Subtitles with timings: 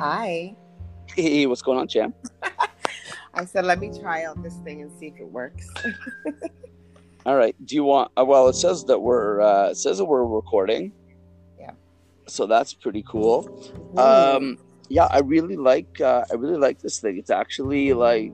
[0.00, 0.56] Hi.
[1.14, 2.16] Hey, what's going on, champ?
[3.34, 5.68] I said, let me try out this thing and see if it works.
[7.26, 7.54] All right.
[7.66, 8.10] Do you want?
[8.18, 10.90] Uh, well, it says that we're uh, it says that we're recording.
[11.58, 11.72] Yeah.
[12.26, 13.62] So that's pretty cool.
[13.98, 14.56] Um,
[14.88, 17.18] yeah, I really like uh, I really like this thing.
[17.18, 18.32] It's actually like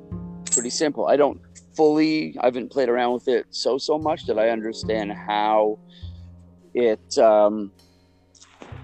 [0.53, 1.09] pretty simple.
[1.09, 1.41] I don't
[1.75, 5.81] fully I haven't played around with it so so much that I understand how
[6.75, 7.73] it um,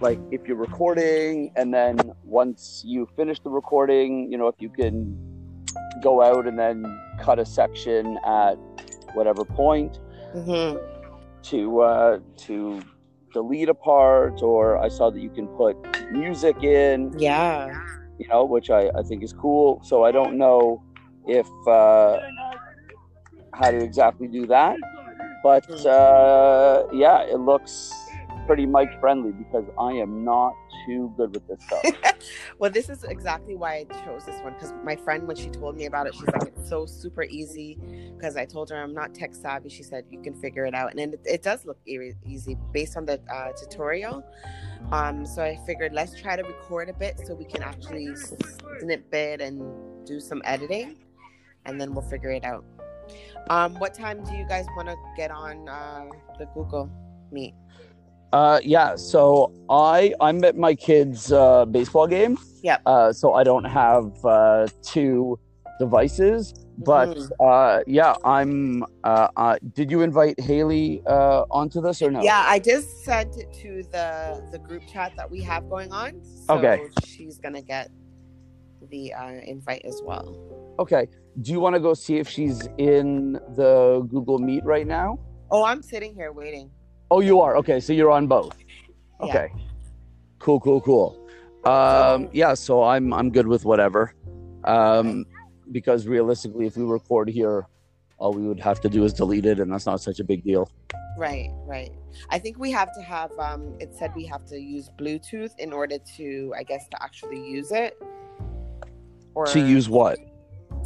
[0.03, 4.69] like if you're recording and then once you finish the recording, you know, if you
[4.69, 5.17] can
[6.03, 6.85] go out and then
[7.21, 8.57] cut a section at
[9.15, 10.01] whatever point
[10.33, 10.77] hmm
[11.45, 12.81] to uh, to
[13.33, 15.77] delete a part, or I saw that you can put
[16.13, 17.81] music in, Yeah.
[18.19, 19.81] you know, which I, I think is cool.
[19.83, 20.83] So I don't know
[21.27, 22.19] if uh,
[23.55, 24.77] how to exactly do that,
[25.43, 27.93] but uh, yeah, it looks
[28.47, 30.55] pretty mic friendly because I am not
[30.87, 32.13] too good with this stuff.
[32.59, 35.77] Well, this is exactly why I chose this one because my friend, when she told
[35.77, 37.77] me about it, she's like, it's so super easy.
[38.17, 39.69] Because I told her I'm not tech savvy.
[39.69, 40.91] She said, you can figure it out.
[40.91, 44.25] And then it, it does look e- easy based on the uh, tutorial.
[44.93, 48.15] Um, so I figured let's try to record a bit so we can actually
[48.79, 50.99] snip it and do some editing.
[51.65, 52.65] And then we'll figure it out.
[53.51, 56.07] Um, what time do you guys want to get on uh,
[56.39, 56.91] the Google
[57.33, 57.55] Meet?
[58.33, 58.97] Uh, yeah.
[58.97, 62.39] So I I'm at my kid's uh, baseball game.
[62.63, 62.83] Yep.
[62.87, 65.39] Uh, so I don't have uh, two
[65.79, 67.31] devices, but Mhm.
[67.41, 68.85] uh, yeah, I'm.
[69.05, 72.23] Uh, uh, did you invite Haley uh, onto this or no?
[72.23, 76.13] Yeah, I just sent it to the the group chat that we have going on.
[76.47, 76.89] So Okay.
[77.05, 77.91] she's gonna get
[78.91, 80.25] the uh, invite as well.
[80.79, 81.07] Okay.
[81.41, 85.19] Do you want to go see if she's in the Google Meet right now?
[85.51, 86.71] Oh, I'm sitting here waiting.
[87.13, 87.59] Oh, you are.
[87.59, 88.57] Okay, so you're on both.
[89.21, 89.27] Yeah.
[89.27, 89.49] Okay.
[90.39, 91.29] Cool, cool, cool.
[91.65, 94.15] Um, yeah, so I'm I'm good with whatever.
[94.65, 95.27] Um,
[95.71, 97.67] because realistically, if we record here,
[98.17, 100.43] all we would have to do is delete it, and that's not such a big
[100.43, 100.71] deal.
[101.19, 101.93] Right, right.
[102.31, 103.31] I think we have to have.
[103.39, 107.47] Um, it said we have to use Bluetooth in order to, I guess, to actually
[107.47, 108.01] use it.
[109.35, 110.19] Or To use what?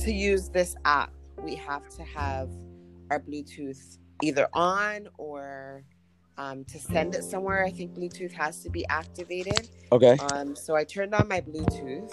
[0.01, 1.13] to use this app,
[1.43, 2.51] we have to have
[3.11, 5.85] our Bluetooth either on or
[6.39, 7.65] um, to send it somewhere.
[7.65, 9.69] I think Bluetooth has to be activated.
[9.93, 10.17] Okay.
[10.33, 12.13] Um, so I turned on my Bluetooth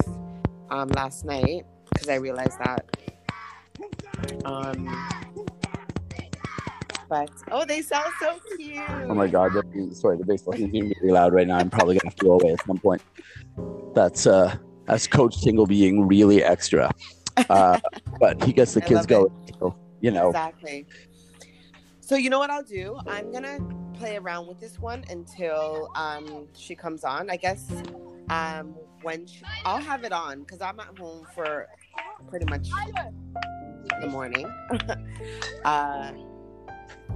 [0.70, 2.86] um, last night because I realized that.
[4.46, 4.88] Um,
[7.10, 8.82] but oh, they sound so cute.
[8.90, 11.58] Oh my god, the, sorry, the baseball team's being really loud right now.
[11.58, 13.02] I'm probably gonna have to go away at some point.
[13.94, 16.92] That's uh that's Coach Tingle being really extra.
[17.50, 17.80] Uh,
[18.20, 19.32] but he gets the I kids going.
[19.60, 20.30] So, you know.
[20.30, 20.88] Exactly.
[22.00, 22.98] So you know what I'll do?
[23.08, 23.60] I'm gonna
[23.94, 27.30] play around with this one until um, she comes on.
[27.30, 27.72] I guess
[28.30, 31.68] um, when she, I'll have it on because I'm at home for
[32.28, 32.70] pretty much
[34.02, 34.46] the morning.
[35.66, 36.12] uh,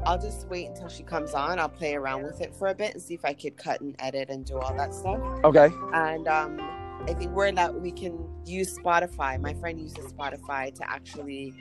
[0.05, 1.59] I'll just wait until she comes on.
[1.59, 3.95] I'll play around with it for a bit and see if I could cut and
[3.99, 5.19] edit and do all that stuff.
[5.43, 5.69] Okay.
[5.93, 6.59] And um,
[7.07, 9.39] I think we're that we can use Spotify.
[9.39, 11.53] My friend uses Spotify to actually,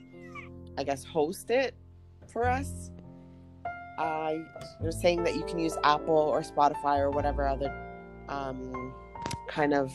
[0.77, 1.75] I guess, host it
[2.29, 2.91] for us.
[3.99, 4.35] Uh,
[4.81, 7.75] they're saying that you can use Apple or Spotify or whatever other
[8.29, 8.95] um,
[9.49, 9.93] kind of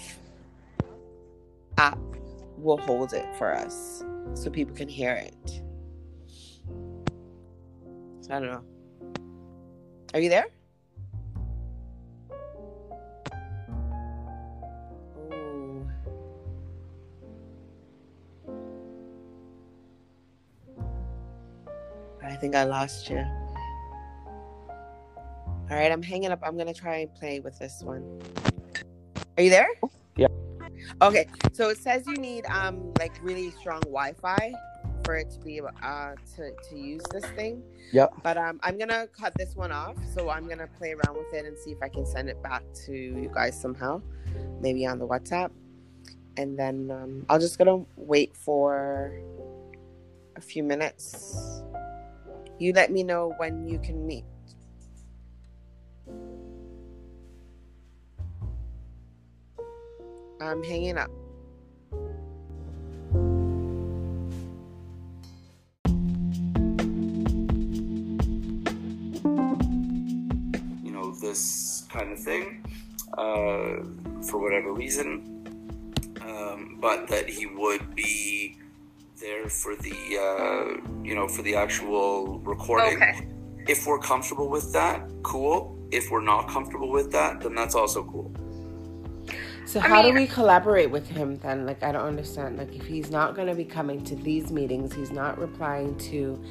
[1.78, 2.00] app
[2.57, 4.03] will hold it for us
[4.34, 5.61] so people can hear it.
[8.22, 8.63] So I don't know.
[10.13, 10.47] Are you there?
[22.23, 23.25] I think I lost you.
[25.72, 26.42] All right, I'm hanging up.
[26.44, 28.22] I'm gonna try and play with this one.
[29.38, 29.70] Are you there?
[30.18, 30.28] Yeah.
[31.02, 34.54] Okay, so it says you need um like really strong Wi-Fi
[35.06, 37.64] for it to be able uh to to use this thing.
[37.94, 38.08] Yeah.
[38.22, 41.46] But um, I'm gonna cut this one off, so I'm gonna play around with it
[41.46, 44.02] and see if I can send it back to you guys somehow,
[44.59, 45.52] maybe on the WhatsApp,
[46.35, 49.14] and then um, I'll just gonna wait for
[50.35, 51.64] a few minutes.
[52.59, 54.26] You let me know when you can meet.
[60.41, 61.11] I'm hanging up.
[70.84, 72.66] you know this kind of thing
[73.17, 73.84] uh,
[74.23, 75.46] for whatever reason,
[76.22, 78.58] um, but that he would be
[79.20, 82.96] there for the uh, you know for the actual recording.
[82.96, 83.28] Okay.
[83.67, 85.78] If we're comfortable with that, cool.
[85.91, 88.34] If we're not comfortable with that, then that's also cool.
[89.72, 91.66] So I how mean- do we collaborate with him then?
[91.66, 92.58] Like I don't understand.
[92.58, 96.44] Like if he's not going to be coming to these meetings, he's not replying to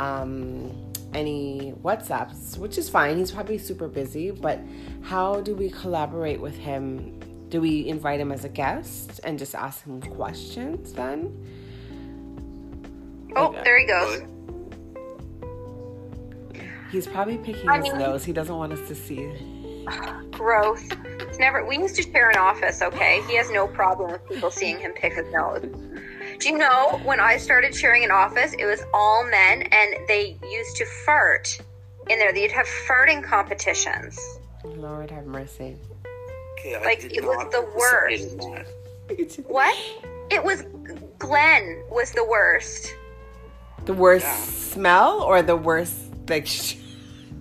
[0.00, 0.72] um,
[1.12, 3.18] any WhatsApps, which is fine.
[3.18, 4.30] He's probably super busy.
[4.30, 4.60] But
[5.02, 7.20] how do we collaborate with him?
[7.50, 11.46] Do we invite him as a guest and just ask him questions then?
[13.36, 14.22] Oh, Like, there he goes.
[16.90, 18.24] He's probably picking I his mean- nose.
[18.24, 19.30] He doesn't want us to see.
[20.32, 20.82] Gross.
[21.20, 21.64] It's never.
[21.64, 22.82] We used to share an office.
[22.82, 25.62] Okay, he has no problem with people seeing him pick his nose.
[26.40, 30.36] Do you know when I started sharing an office, it was all men, and they
[30.50, 31.58] used to fart
[32.10, 32.32] in there.
[32.32, 34.18] They'd have farting competitions.
[34.64, 35.76] Lord have mercy.
[36.58, 39.38] Okay, Like, it was the worst.
[39.46, 39.76] What?
[40.30, 40.62] It was
[41.18, 42.94] Glenn was the worst.
[43.84, 44.36] The worst Yeah.
[44.44, 45.94] smell or the worst
[46.28, 46.46] like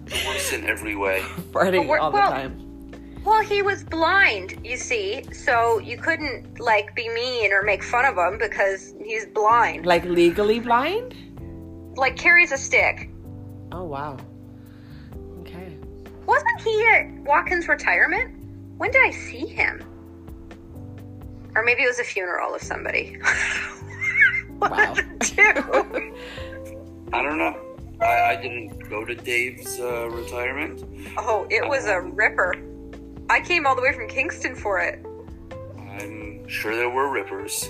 [0.05, 1.19] The worst in every way.
[1.51, 2.59] farting all the well- time?
[3.25, 8.03] Well, he was blind, you see, so you couldn't like be mean or make fun
[8.03, 9.85] of him because he's blind.
[9.85, 11.15] Like legally blind?
[11.95, 13.09] Like carries a stick.
[13.71, 14.17] Oh wow.
[15.39, 15.77] Okay.
[16.25, 18.35] Wasn't he at Watkins' retirement?
[18.77, 19.81] When did I see him?
[21.55, 23.17] Or maybe it was a funeral of somebody.
[24.59, 24.93] Wow.
[24.93, 26.13] Dude.
[27.11, 27.57] I don't know.
[28.01, 30.83] I, I didn't go to Dave's uh, retirement.
[31.17, 32.55] Oh, it was a ripper.
[33.29, 35.03] I came all the way from Kingston for it.
[35.99, 37.69] I'm sure there were rippers.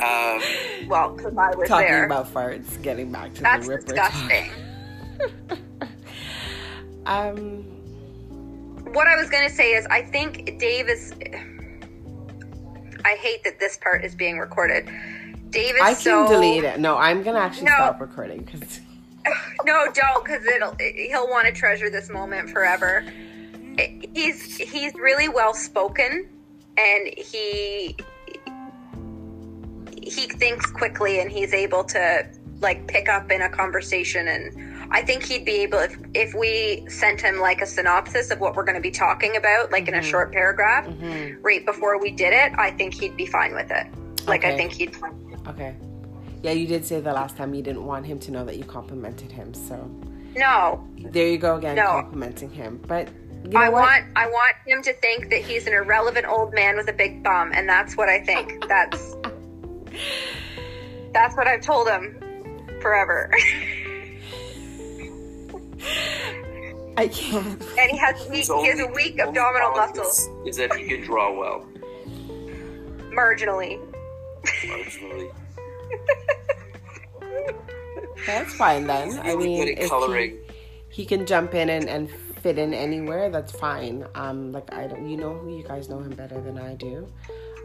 [0.00, 0.40] Um,
[0.88, 2.04] Well, because I was Talking there.
[2.04, 3.86] about farts, getting back to That's the ripper.
[3.94, 4.50] disgusting.
[7.06, 7.64] um
[8.92, 11.12] what I was going to say is, I think Dave is.
[13.04, 14.88] I hate that this part is being recorded.
[15.50, 16.28] Dave is I can so.
[16.28, 16.78] delete it.
[16.78, 17.72] No, I'm gonna actually No.
[17.74, 18.80] stop recording because
[19.64, 20.74] No, don't, because it'll.
[20.78, 23.04] He'll want to treasure this moment forever.
[24.14, 26.28] He's he's really well spoken,
[26.76, 27.96] and he
[30.02, 32.28] he thinks quickly, and he's able to
[32.60, 34.28] like pick up in a conversation.
[34.28, 38.40] And I think he'd be able if if we sent him like a synopsis of
[38.40, 40.02] what we're going to be talking about, like in a Mhm.
[40.04, 41.38] short paragraph, Mhm.
[41.42, 42.52] right before we did it.
[42.58, 43.86] I think he'd be fine with it.
[44.26, 44.94] Like I think he'd.
[45.48, 45.74] Okay.
[46.44, 48.64] Yeah, you did say the last time you didn't want him to know that you
[48.64, 49.76] complimented him, so
[50.36, 51.86] No, there you go again, No.
[51.86, 52.82] complimenting him.
[52.86, 53.08] But
[53.44, 53.80] you know I what?
[53.80, 57.22] want I want him to think that he's an irrelevant old man with a big
[57.22, 58.62] bum, and that's what I think.
[58.68, 59.16] That's
[61.14, 62.20] that's what I've told him
[62.82, 63.32] forever.
[66.96, 67.60] I can't.
[67.78, 71.00] and he has weak, he has a weak abdominal muscles, Is, is that he can
[71.00, 71.66] draw well.
[73.14, 73.80] marginally.
[74.44, 75.32] Marginally.
[78.26, 79.18] That's fine then.
[79.20, 80.38] I Really mean, good at he- coloring.
[80.88, 85.08] he can jump in and, and fit in anywhere that's fine um like i don't
[85.08, 87.08] you know you guys know him better than i do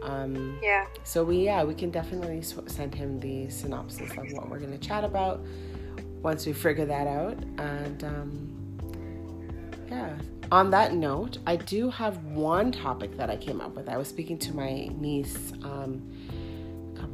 [0.02, 0.86] um Yeah.
[1.04, 4.72] so we yeah we can definitely s- send him the synopsis of what we're going
[4.72, 5.44] to chat about
[6.22, 8.78] once we figure that out and um
[9.90, 10.16] yeah
[10.50, 14.08] on that note i do have one topic that i came up with i was
[14.08, 16.19] speaking to my niece um a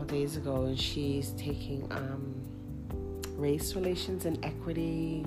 [0.06, 2.35] couple days ago and she's taking um
[3.37, 5.25] race relations and equity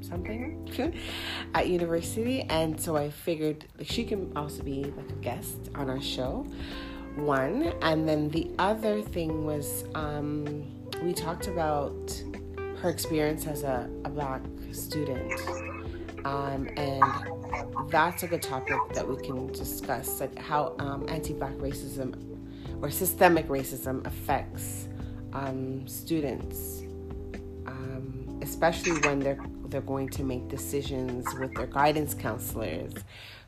[0.00, 0.70] something
[1.54, 2.42] at university.
[2.42, 6.46] And so i figured like, she can also be like a guest on our show
[7.16, 7.72] one.
[7.82, 10.64] And then the other thing was um,
[11.02, 12.22] we talked about
[12.82, 15.32] her experience as a, a black student.
[16.24, 17.02] Um, and
[17.88, 22.35] that's a good topic that we can discuss like how um, anti-black racism
[22.82, 24.88] or systemic racism affects
[25.32, 26.82] um, students
[27.66, 32.92] um, especially when they're they're going to make decisions with their guidance counselors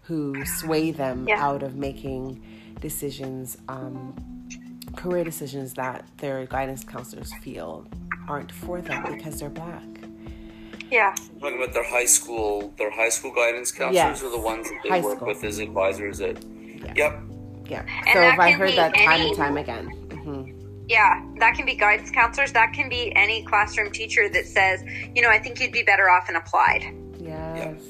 [0.03, 1.45] who sway them Yeah.
[1.47, 2.43] out of making
[2.81, 4.15] decisions um,
[4.97, 7.87] career decisions that their guidance counselors feel
[8.29, 9.85] aren't for them because they're black
[10.91, 11.15] Yeah.
[11.41, 14.23] Talking about their high school, their high school guidance counselors Yes.
[14.25, 15.29] are the ones that they High work school.
[15.29, 16.21] with as advisors.
[16.21, 16.37] At
[17.69, 17.85] Yeah.
[18.07, 19.87] And so that if i can heard be that time and time again
[20.25, 20.51] hmm
[20.89, 22.53] Yeah, that can be guidance counselors.
[22.53, 24.83] That can be any classroom teacher that says,
[25.15, 26.95] you know, I think you'd be better off in applied.
[27.19, 27.83] Yes.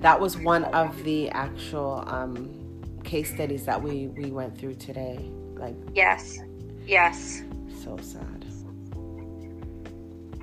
[0.00, 2.54] That was one of the actual um,
[3.04, 5.30] case studies that we, we went through today.
[5.56, 6.38] Like, Yes.
[6.86, 7.42] Yes.
[7.82, 8.44] so sad.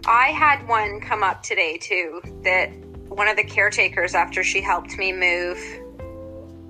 [0.08, 2.68] I had one come up today too that
[3.08, 5.58] one of the caretakers after she helped me move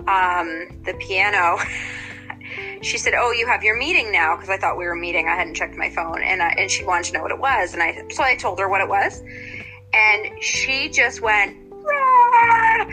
[0.08, 1.58] um, the piano
[2.82, 5.36] she said oh you have your meeting now because I thought we were meeting I
[5.36, 7.82] hadn't checked my phone and I, and she wanted to know what it was and
[7.82, 9.24] I so I told her what it was
[9.94, 12.86] and she just went "Rah!" "Ah,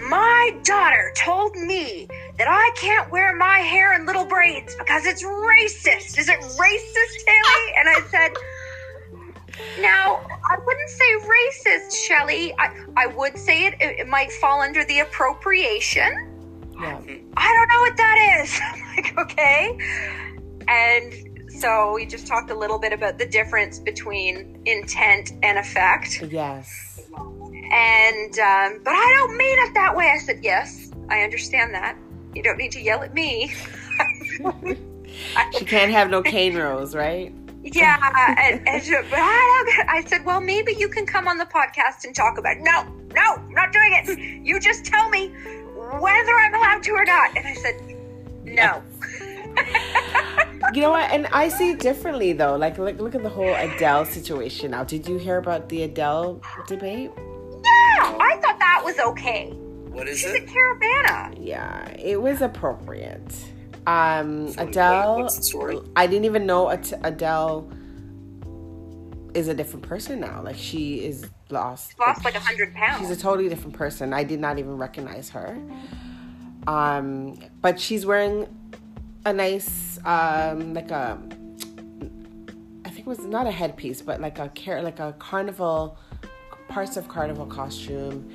[0.00, 2.08] my daughter told me
[2.38, 6.18] that I can't wear my hair in little braids because it's racist.
[6.18, 7.74] Is it racist, Haley?
[7.76, 8.32] And I said,
[9.80, 10.20] now,
[10.50, 12.54] I wouldn't say racist, Shelly.
[12.58, 16.27] I, I would say it, it, it might fall under the appropriation.
[16.80, 17.00] Yeah.
[17.36, 18.60] I don't know what that is.
[18.72, 19.78] I'm like, okay.
[20.68, 26.22] And so we just talked a little bit about the difference between intent and effect.
[26.30, 27.00] Yes.
[27.16, 30.10] And, um, but I don't mean it that way.
[30.14, 31.96] I said, yes, I understand that.
[32.34, 33.52] You don't need to yell at me.
[35.58, 37.32] She can't have no cane rows, right?
[37.62, 41.38] Yeah, and, and she, but I, don't, I said, well, maybe you can come on
[41.38, 42.62] the podcast and talk about it.
[42.62, 44.46] No, no, I'm not doing it.
[44.46, 45.34] You just tell me
[46.00, 47.36] whether I'm allowed to or not.
[47.36, 47.80] And I said,
[48.44, 48.82] no.
[50.74, 51.10] You know what?
[51.10, 52.56] And I see it differently though.
[52.56, 54.84] Like, look, look at the whole Adele situation now.
[54.84, 57.10] Did you hear about the Adele debate?
[57.16, 59.50] Yeah, I thought that was okay.
[59.50, 60.42] What is it?
[60.42, 61.34] She's a caravana.
[61.40, 63.32] Yeah, it was appropriate.
[63.86, 65.14] Um, So, Adele.
[65.14, 65.78] what- what's the story?
[65.96, 67.70] I didn't even know Adele
[69.34, 70.42] is a different person now.
[70.42, 71.98] Like she is lost.
[71.98, 73.00] Lost like a hundred pounds.
[73.00, 74.12] She's a totally different person.
[74.12, 75.58] I did not even recognize her.
[76.66, 78.46] Um, but she's wearing
[79.24, 81.18] a nice, um, like a,
[82.84, 85.98] I think it was not a headpiece, but like a car- like a carnival,
[86.68, 88.30] parts of carnival costume,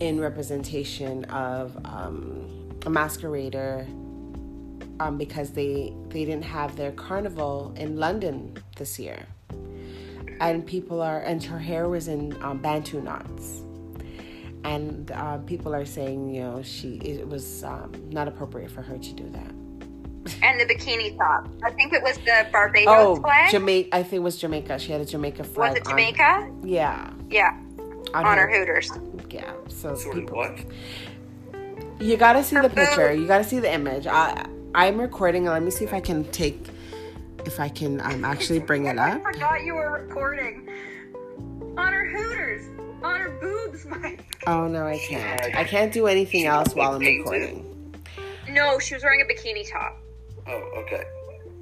[0.00, 3.86] in representation of um, a masquerader.
[4.98, 9.26] Um, because they they didn't have their carnival in London this year,
[10.40, 13.62] and people are and her hair was in um, bantu knots
[14.64, 18.98] and uh, people are saying you know she it was um, not appropriate for her
[18.98, 19.52] to do that
[20.42, 21.48] and the bikini top.
[21.62, 23.50] I think it was the Barbados oh flag.
[23.50, 25.46] jamaica i think it was jamaica she had a jamaica flag.
[25.46, 26.50] was flag it on- Jamaica?
[26.64, 27.56] yeah Yeah,
[28.14, 28.90] on her hooters.
[29.30, 30.58] yeah so Sorry, people, what?
[32.00, 33.20] you gotta see Her the picture boob.
[33.20, 36.58] you gotta see the image i i'm recording let me see if i can take
[37.46, 39.14] if i can um, actually bring it up.
[39.14, 40.68] I up forgot you were recording.
[41.76, 42.64] On her hooters.
[43.02, 44.24] On her boobs, Mike.
[44.46, 47.94] oh no i can't i can't do anything She else while i'm recording
[48.48, 49.98] No, she was wearing a bikini top.
[50.48, 51.02] Oh, okay.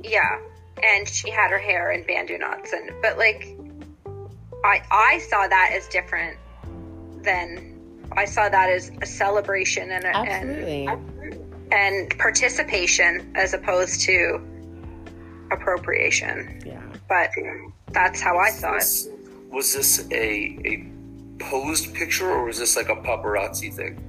[0.02, 0.38] Yeah,
[0.82, 3.56] and she had her hair in bantu knots, and but like,
[4.64, 6.36] I I saw that as different
[7.22, 7.74] than
[8.12, 11.40] I saw that as a celebration and a, and
[11.72, 14.46] and participation as opposed to
[15.50, 16.62] appropriation.
[16.66, 17.30] yeah But
[17.92, 18.76] that's how I saw it.
[18.76, 19.08] Was,
[19.50, 20.86] was this a a
[21.38, 24.00] posed picture or was this like a paparazzi thing?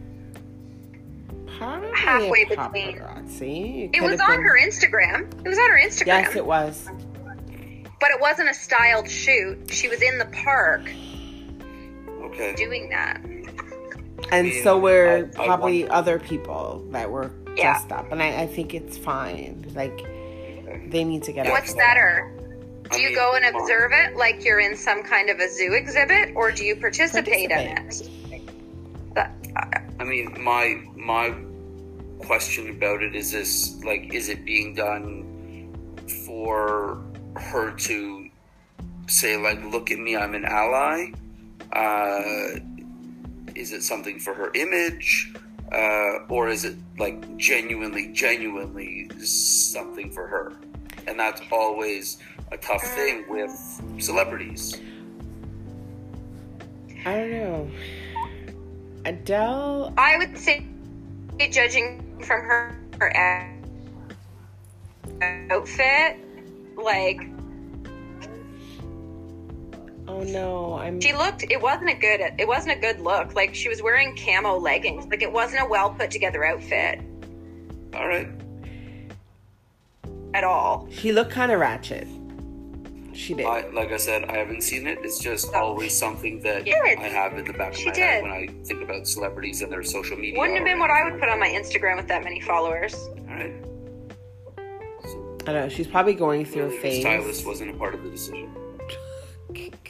[1.57, 2.97] Probably Halfway a between.
[2.97, 3.89] paparazzi.
[3.95, 5.45] It was have on been- her Instagram.
[5.45, 6.07] It was on her Instagram.
[6.07, 6.89] Yes, it was.
[8.01, 9.71] but it wasn't a styled shoot.
[9.71, 10.81] She was in the park
[12.23, 12.53] Okay.
[12.55, 13.21] doing that.
[14.31, 17.71] And mean, so were I- I probably other people that were Yeah.
[17.73, 18.11] dressed up.
[18.11, 19.65] And I, I think it's fine.
[19.75, 19.97] Like,
[20.89, 21.51] they need to get out.
[21.51, 22.31] What's better?
[22.91, 25.49] Do I you mean, go and observe it like you're in some kind of a
[25.49, 28.09] zoo exhibit, or do you participate, in it?
[29.13, 31.33] But, uh, I mean, my my
[32.19, 35.25] question about it is this: like, is it being done
[36.25, 37.01] for
[37.37, 38.29] her to
[39.07, 41.11] say, like, "Look at me, I'm an ally"?
[41.73, 42.59] Uh,
[43.55, 45.33] is it something for her image,
[45.71, 50.53] uh, or is it like genuinely, genuinely something for her?
[51.07, 52.17] And that's always
[52.51, 53.51] a tough uh, thing with
[53.99, 54.79] celebrities.
[57.05, 57.71] I don't know.
[59.05, 60.65] Adele, I would say,
[61.51, 63.15] judging from her, her
[65.51, 66.17] outfit,
[66.75, 67.21] like
[70.07, 70.99] oh no, I'm.
[70.99, 71.43] she looked.
[71.43, 72.21] It wasn't a good.
[72.39, 73.35] It wasn't a good look.
[73.35, 75.05] Like she was wearing camo leggings.
[75.05, 77.01] Like it wasn't a well put together outfit
[77.93, 78.27] All right.
[80.35, 80.87] At all.
[80.91, 82.07] She looked kind of ratchet.
[83.13, 83.45] She did.
[83.45, 84.99] I, like I said, I haven't seen it.
[85.01, 86.73] It's just always something that She.
[86.75, 89.71] I have in the back of She my head when I think about celebrities and
[89.71, 90.37] their social media.
[90.37, 92.93] Wouldn't have been what I would put on my Instagram with that many followers.
[92.93, 93.53] All right.
[95.05, 95.69] So, I don't know.
[95.69, 97.01] She's probably going through a phase.
[97.01, 98.53] stylist wasn't a part of the decision.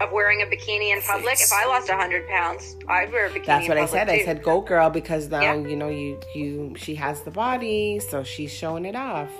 [0.00, 1.34] of wearing a bikini in public.
[1.34, 3.46] If I lost hundred pounds, I'd wear a bikini.
[3.46, 4.10] That's in what I public said.
[4.10, 5.54] I said, "Go, girl," because now Yeah.
[5.54, 9.30] you know you you she has the body, so she's showing it off,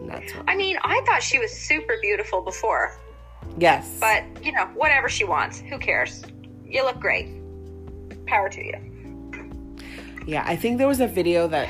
[0.00, 0.44] and that's what.
[0.48, 2.92] I mean, I thought she was super beautiful before,
[3.58, 6.24] yes, but you know, whatever she wants, who cares?
[6.66, 7.28] You look great.
[8.26, 8.74] Power to you.
[10.26, 11.68] Yeah, I think there was a video that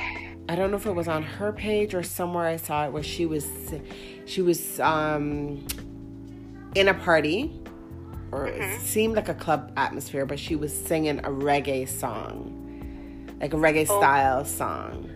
[0.48, 3.02] I don't know if it was on her page or somewhere I saw it where
[3.04, 3.46] she was
[4.26, 5.64] she was um
[6.74, 7.52] in a party
[8.32, 8.58] or Mhm.
[8.76, 12.52] it seemed like a club atmosphere, but she was singing a reggae song,
[13.40, 13.98] like a reggae Oh.
[14.00, 15.08] style song.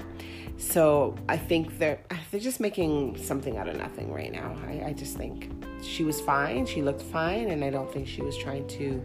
[0.62, 2.00] So I think they're
[2.30, 4.56] they're just making something out of nothing right now.
[4.66, 5.50] I, I just think
[5.82, 6.64] she was fine.
[6.66, 9.02] She looked fine, and I don't think she was trying to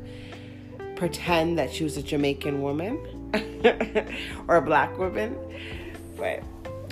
[0.96, 2.98] pretend that she was a Jamaican woman
[4.48, 5.36] or a black woman.
[6.16, 6.44] But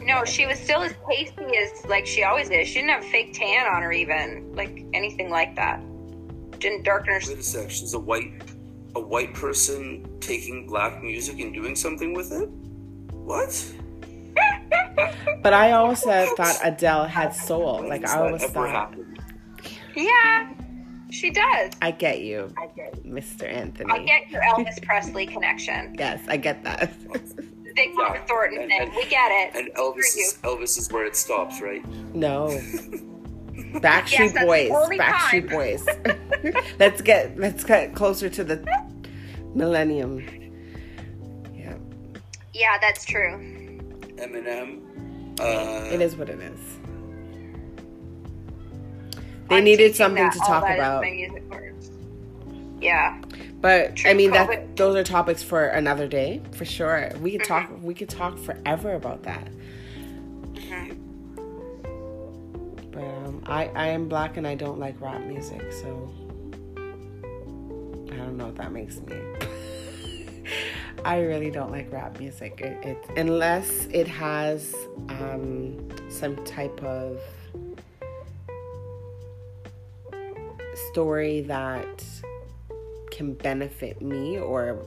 [0.03, 2.67] No, she was still as pasty as like she always is.
[2.67, 5.79] She didn't have fake tan on her, even like anything like that.
[6.59, 7.19] Didn't darken her.
[7.27, 7.69] Wait a sec.
[7.69, 8.41] She's a white,
[8.95, 12.49] a white person taking black music and doing something with it.
[13.11, 13.53] What?
[15.41, 17.85] But I always thought Adele had soul.
[17.87, 18.93] Like I always thought.
[19.95, 20.49] Yeah,
[21.11, 21.71] she does.
[21.81, 23.03] I get you, I get.
[23.05, 23.47] Mr.
[23.47, 23.91] Anthony.
[23.91, 25.95] I get your Elvis Presley connection.
[25.97, 26.91] Yes, I get that.
[27.75, 28.81] Big Mama Yeah, Thornton and- thing.
[28.83, 29.55] and- we get it.
[29.55, 31.83] And Elvis is Elvis is where it stops, right?
[32.15, 32.47] no.
[33.75, 34.69] Backstreet that's the Boys.
[34.99, 36.53] Backstreet time.
[36.53, 36.73] Boys.
[36.79, 38.65] let's get let's get closer to the
[39.53, 40.19] millennium.
[41.53, 41.75] Yeah.
[42.53, 43.54] Yeah, that's true.
[44.17, 44.81] Eminem.
[45.39, 46.59] Uh, It is what it is.
[49.49, 51.03] They I'm needed something that- to talk about.
[51.03, 51.91] my music words.
[52.81, 53.21] Yeah.
[53.61, 54.47] But True I mean COVID.
[54.47, 57.09] that those are topics for another day, for sure.
[57.21, 57.85] We could talk Mm-hmm.
[57.85, 59.47] we could talk forever about that.
[60.53, 60.95] Mhm.
[62.91, 66.11] But um, I I am black and I don't like rap music, so
[66.77, 69.15] I don't know what that makes me.
[71.05, 72.61] I really don't like rap music.
[72.61, 74.73] It, it unless it has
[75.09, 77.21] um, some type of
[80.91, 82.03] story that
[83.11, 84.79] can benefit me or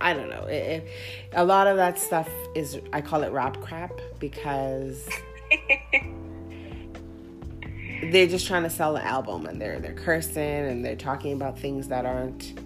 [0.00, 0.46] I don't know.
[0.46, 0.88] It,
[1.34, 5.08] a lot of that stuff is I call it rap crap because
[8.10, 11.60] they're just trying to sell an album and they're they're cursing and they're talking about
[11.60, 12.58] things that aren't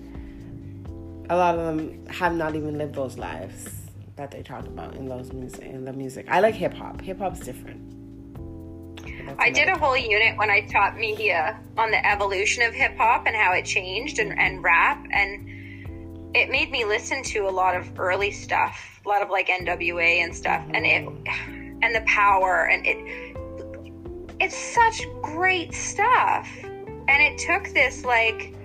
[1.28, 3.68] a lot of them have not even lived those lives
[4.16, 6.26] that they talk about in those music in the music.
[6.28, 7.00] I like hip hop.
[7.00, 7.82] Hip hop's different.
[9.26, 12.96] That's I did a whole unit when I taught media on the evolution of hip
[12.96, 15.48] hop and how it changed and, and rap and
[16.34, 20.22] it made me listen to a lot of early stuff, a lot of like NWA
[20.22, 21.08] and stuff and it
[21.82, 23.34] and the power and it
[24.38, 26.48] it's such great stuff.
[27.08, 28.55] And it took this like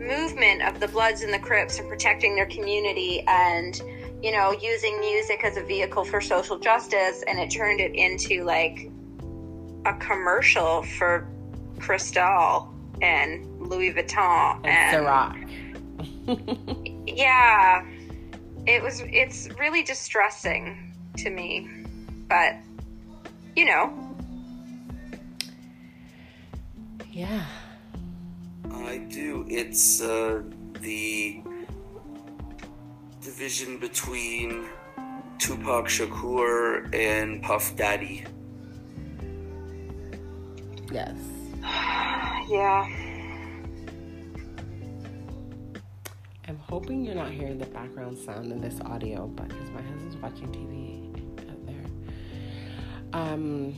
[0.00, 3.80] movement of the Bloods and the Crips and protecting their community and
[4.22, 8.44] you know using music as a vehicle for social justice and it turned it into
[8.44, 8.90] like
[9.86, 11.28] a commercial for
[11.78, 17.02] Cristal and Louis Vuitton and and Ciroc.
[17.06, 17.84] yeah
[18.66, 21.68] it was it's really distressing to me
[22.28, 22.56] but
[23.56, 24.10] you know
[27.12, 27.44] yeah.
[28.68, 29.46] I do.
[29.48, 30.42] It's uh,
[30.80, 31.42] the
[33.22, 34.68] division between
[35.38, 38.24] Tupac Shakur and Puff Daddy.
[40.90, 41.16] Yes.
[42.48, 42.88] yeah
[46.50, 50.16] I'm hoping you're not hearing the background sound in this audio, but because my husband's
[50.16, 51.84] watching TV out there.
[53.12, 53.72] Um,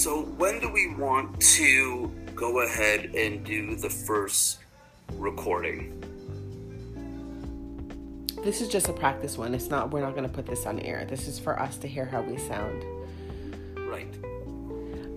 [0.00, 4.60] So when do we want to go ahead and do the first
[5.12, 6.02] recording?
[8.42, 9.54] this is just a practice one.
[9.54, 9.90] It's not.
[9.90, 11.04] We're not going to put this on air.
[11.04, 12.82] This is for us to hear how we sound.
[13.76, 14.08] Right.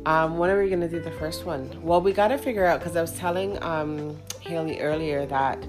[0.05, 1.81] Um, when are we gonna do the first one?
[1.81, 5.65] Well, we gotta figure out because I was telling um, Haley earlier that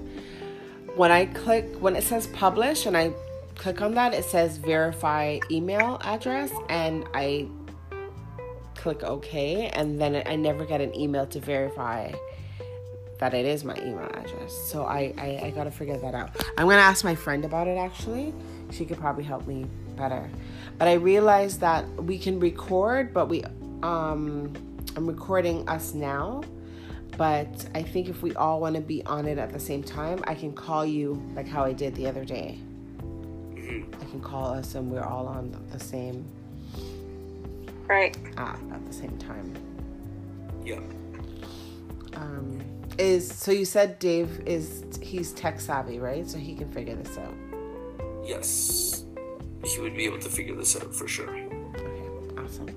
[0.97, 3.13] when I click when it says publish and I
[3.55, 7.47] click on that, it says verify email address, and I
[8.85, 12.11] click OK, and then I never get an email to verify
[13.17, 14.53] that it is my email address.
[14.69, 16.29] So I, I, I gotta figure that out.
[16.55, 18.31] I'm gonna ask my friend about it actually.
[18.69, 20.29] She could probably help me better.
[20.77, 23.43] But I realized that we can record, but we
[23.81, 24.53] um
[24.95, 26.43] I'm recording us now.
[27.17, 30.23] But I think if we all want to be on it at the same time,
[30.27, 32.59] I can call you like how I did the other day.
[32.99, 33.85] Mhm.
[33.99, 36.23] I can call us and we're all on the same
[37.87, 39.53] right app at the same time.
[40.63, 40.79] Yeah.
[42.15, 42.61] Um,
[42.97, 46.27] is so you said Dave is he's tech savvy, right?
[46.27, 47.33] So he can figure this out.
[48.25, 49.03] Yes.
[49.63, 51.29] He would be able to figure this out for sure.
[51.29, 52.69] Okay, awesome.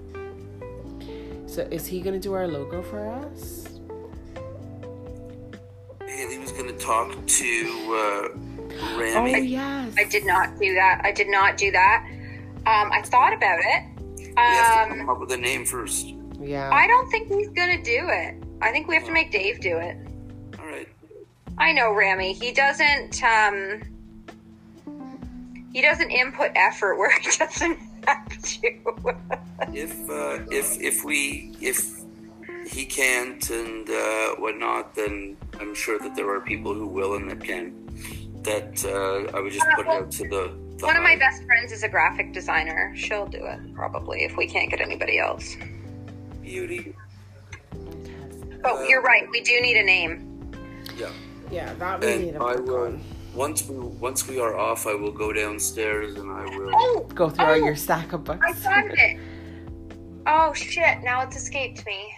[1.46, 3.68] So is he gonna do our logo for us?
[6.06, 8.38] Haley was going to talk to uh,
[8.80, 9.94] Oh yes.
[9.98, 12.04] i did not do that i did not do that
[12.66, 13.84] um, i thought about it
[14.38, 16.14] we have to um, come up with a name first.
[16.40, 16.70] Yeah.
[16.72, 19.76] i don't think he's gonna do it I think we have to make Dave do
[19.78, 19.96] it.
[20.58, 20.88] All right.
[21.58, 22.32] I know Rami.
[22.32, 23.82] He doesn't um
[25.72, 28.78] he doesn't input effort where he doesn't have to.
[29.72, 32.00] If uh, if if we if
[32.66, 37.30] he can't and uh, whatnot, then I'm sure that there are people who will and
[37.30, 37.74] that can.
[38.42, 40.67] That uh, I would just put it out to the.
[40.78, 42.92] The One of my best friends is a graphic designer.
[42.96, 45.56] She'll do it probably if we can't get anybody else.
[46.42, 46.94] beauty.
[48.62, 49.28] But you're right.
[49.30, 50.50] We do need a name.
[50.96, 51.10] Yeah.
[51.50, 53.00] Yeah, that we need And to I work will on.
[53.34, 56.70] once we once we are off, I will go downstairs and I will.
[56.74, 58.44] Oh, Go through all Oh, your stack of books.
[58.46, 59.18] I found it.
[60.26, 61.02] Oh shit!
[61.02, 62.12] Now it's escaped me.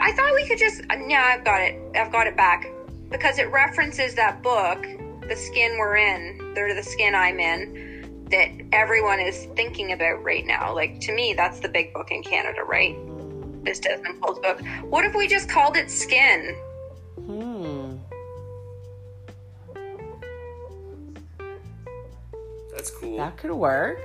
[0.00, 0.80] I thought we could just.
[0.90, 1.80] uh, Yeah, I've got it.
[1.96, 2.66] I've got it back
[3.10, 4.86] because it references that book,
[5.28, 10.46] "The Skin We're In," or "The Skin I'm In," that everyone is thinking about right
[10.46, 10.74] now.
[10.74, 12.96] Like to me, that's the big book in Canada, right?
[13.64, 14.60] This Desmond Cole's book.
[14.82, 16.56] What if we just called it Skin?
[17.26, 17.96] Hmm.
[22.74, 23.16] That's cool.
[23.18, 24.00] That could work.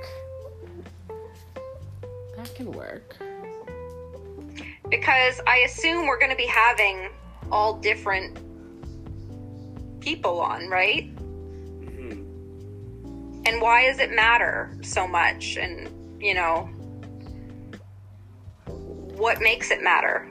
[2.35, 3.15] That can work.
[4.89, 7.09] because I assume we're going to be having
[7.51, 8.39] all different
[10.03, 11.15] people on, right?
[11.15, 12.25] Mhm.
[13.47, 15.57] And why does it matter so much?
[15.57, 15.89] And,
[16.21, 16.69] you know,
[19.15, 20.29] what makes it matter?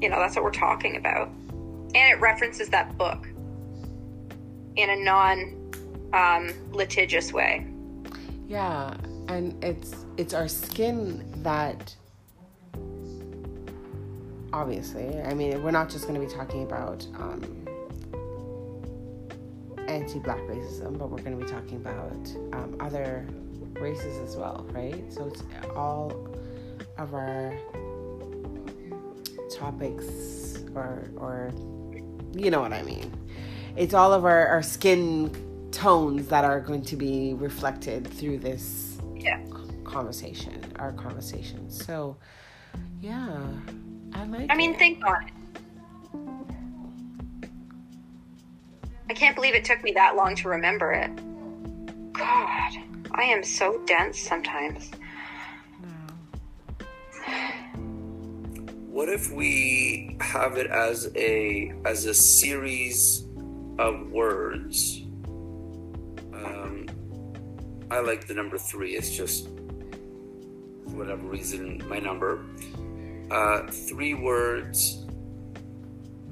[0.00, 1.28] You know, that's what we're talking about.
[1.28, 3.26] And it references that book
[4.76, 5.56] in a non
[6.12, 7.66] um, litigious way.
[8.46, 8.94] Yeah,
[9.28, 11.94] and it's it's our skin that
[14.52, 15.20] obviously.
[15.22, 17.59] I mean, we're not just going to be talking about um,
[19.90, 22.12] anti-black racism, but we're going to be talking about
[22.52, 23.26] um, other
[23.80, 25.12] races as well, right?
[25.12, 25.42] So it's
[25.74, 26.12] all
[26.98, 27.54] of our
[29.50, 31.52] topics, or or
[32.34, 33.12] you know what I mean.
[33.76, 35.30] It's all of our, our skin
[35.72, 39.40] tones that are going to be reflected through this Yeah.
[39.84, 41.70] conversation, our conversation.
[41.70, 42.16] So,
[43.00, 43.38] yeah,
[44.12, 44.46] I like.
[44.50, 44.78] I mean, it.
[44.78, 45.32] think on it.
[49.20, 51.10] Can't believe it took me that long to remember it.
[52.14, 52.72] God,
[53.10, 54.90] I am so dense sometimes.
[58.88, 63.26] What if we have it as a as a series
[63.78, 65.02] of words?
[66.32, 66.86] Um,
[67.90, 68.92] I like the number three.
[68.96, 72.42] It's just for whatever reason my number.
[73.30, 75.04] Uh, three words.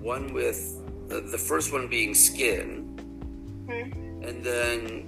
[0.01, 0.75] One with
[1.11, 2.78] uh, the first one being skin,
[3.69, 4.23] Hmm.
[4.23, 5.05] and then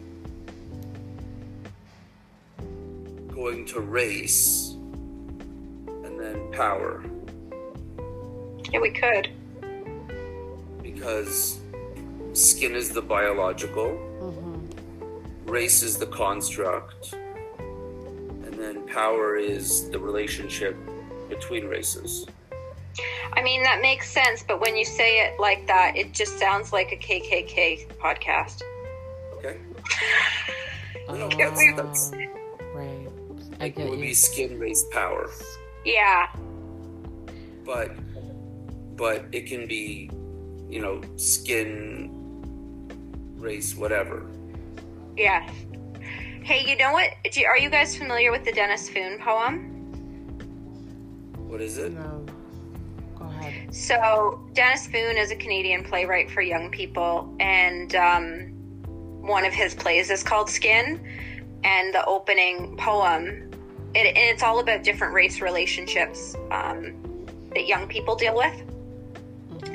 [3.28, 4.76] going to race,
[6.04, 7.02] and then power.
[8.70, 9.30] Yeah, we could.
[10.82, 11.58] because
[12.34, 13.86] skin is the biological,
[14.20, 14.68] Mhm.
[15.46, 20.76] race is the construct, and then power is the relationship
[21.30, 22.26] between races.
[23.34, 26.72] I mean, that makes sense, but when you say it like that, it just sounds
[26.72, 28.62] like a KKK podcast.
[29.36, 29.58] Okay?
[31.08, 32.12] Oh, can't believe um, that's-
[32.72, 33.08] right.
[33.60, 34.04] I It would you.
[34.06, 35.28] be skin, race, power,
[35.84, 36.28] Yeah,
[37.64, 37.90] but
[38.96, 40.08] but it can be,
[40.68, 42.10] you know, skin,
[43.38, 44.24] race, whatever.
[45.16, 45.50] yeah.
[46.44, 47.10] Hey, you know what?
[47.46, 49.64] Are you guys familiar with the Dennis Foon poem?
[51.48, 51.92] What is it?
[51.92, 52.24] No.
[53.72, 58.52] So, Dennis Foon is a Canadian playwright for young people, and um,
[59.20, 61.00] one of his plays is called Skin.
[61.62, 63.50] And the opening poem,
[63.94, 66.94] it, and it's all about different race relationships um,
[67.54, 68.62] that young people deal with.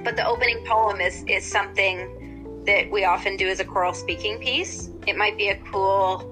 [0.04, 4.40] But the opening poem is is something that we often do as a choral speaking
[4.40, 4.90] piece.
[5.08, 6.32] It might be a cool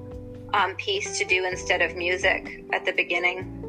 [0.54, 3.63] um, piece to do instead of music at the beginning.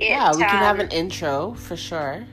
[0.00, 2.26] It, yeah, we can have um, an intro for sure.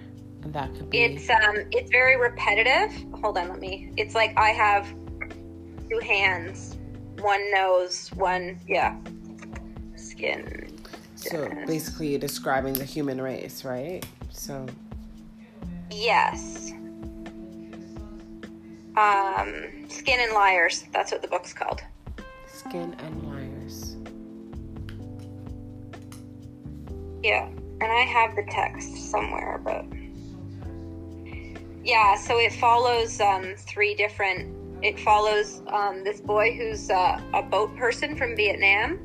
[0.44, 1.02] And that could be.
[1.02, 2.92] It's um it's very repetitive.
[3.22, 3.92] Hold on, let me.
[3.96, 4.94] It's like I have
[5.90, 6.78] two hands,
[7.20, 8.98] one nose, one yeah.
[9.96, 10.70] Skin.
[11.16, 14.06] so basically, you're describing the human race, right?
[14.30, 14.66] So.
[15.90, 16.72] Yes.
[18.98, 20.84] Um Skin and Liars.
[20.92, 21.82] That's what the book's called.
[22.48, 23.33] Skin and liars.
[27.24, 27.48] Yeah.
[27.82, 29.86] And I have the text somewhere, but
[31.84, 34.84] yeah, so it follows um, three different.
[34.84, 39.04] It follows um, this boy who's uh, a boat person from Vietnam,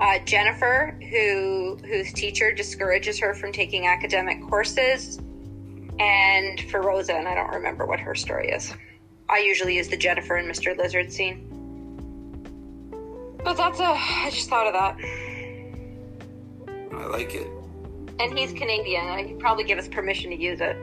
[0.00, 5.18] uh, Jennifer, who whose teacher discourages her from taking academic courses,
[5.98, 8.72] and for Rosa, and I don't remember what her story is.
[9.28, 10.76] I usually use the Jennifer and Mr.
[10.76, 11.46] Lizard scene.
[13.44, 13.84] But that's a.
[13.84, 14.96] I just thought of that.
[17.00, 17.48] I like it.
[18.18, 19.06] And he's Canadian.
[19.06, 20.76] and He'd probably give us permission to use it.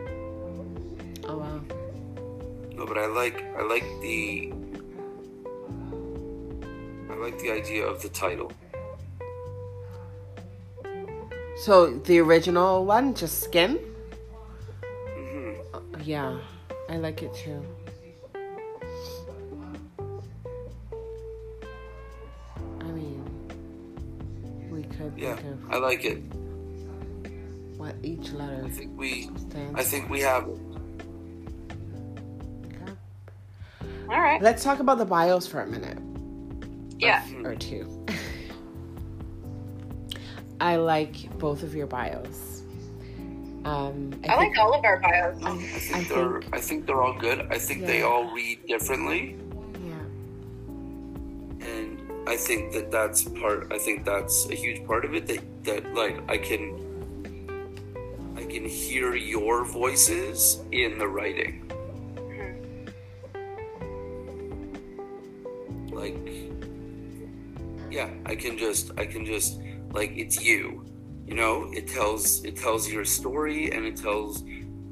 [1.28, 1.62] Oh wow.
[2.74, 4.52] No, but I like I like the
[7.10, 8.52] I like the idea of the title.
[11.58, 13.80] So the original one, just skin.
[15.16, 16.38] hmm Uh, yeah,
[16.90, 17.62] I like it too.
[24.98, 26.18] Could Yeah, think of I like it.
[27.78, 30.12] what each letter I think we stands I think for.
[30.12, 30.58] we have it.
[32.66, 32.92] Okay.
[34.10, 34.42] All right.
[34.42, 36.00] Let's talk about the bios for a minute.
[37.00, 37.24] Yeah.
[37.44, 38.06] or two.
[40.60, 42.64] I like both of your bios.
[43.64, 45.38] Um, I like all of our bios.
[45.44, 47.46] I, I I think they're I think they're all good.
[47.52, 49.47] I think they all read differently, yeah, and
[52.38, 53.74] I think that that's part.
[53.74, 55.26] I think that's a huge part of it.
[55.26, 56.62] That that like I can
[58.38, 61.66] I can hear your voices in the writing.
[62.16, 62.68] Mm-hmm.
[65.98, 66.30] Like
[67.90, 70.86] yeah, I can just I can just like it's you.
[71.26, 74.44] You know, it tells it tells your story and it tells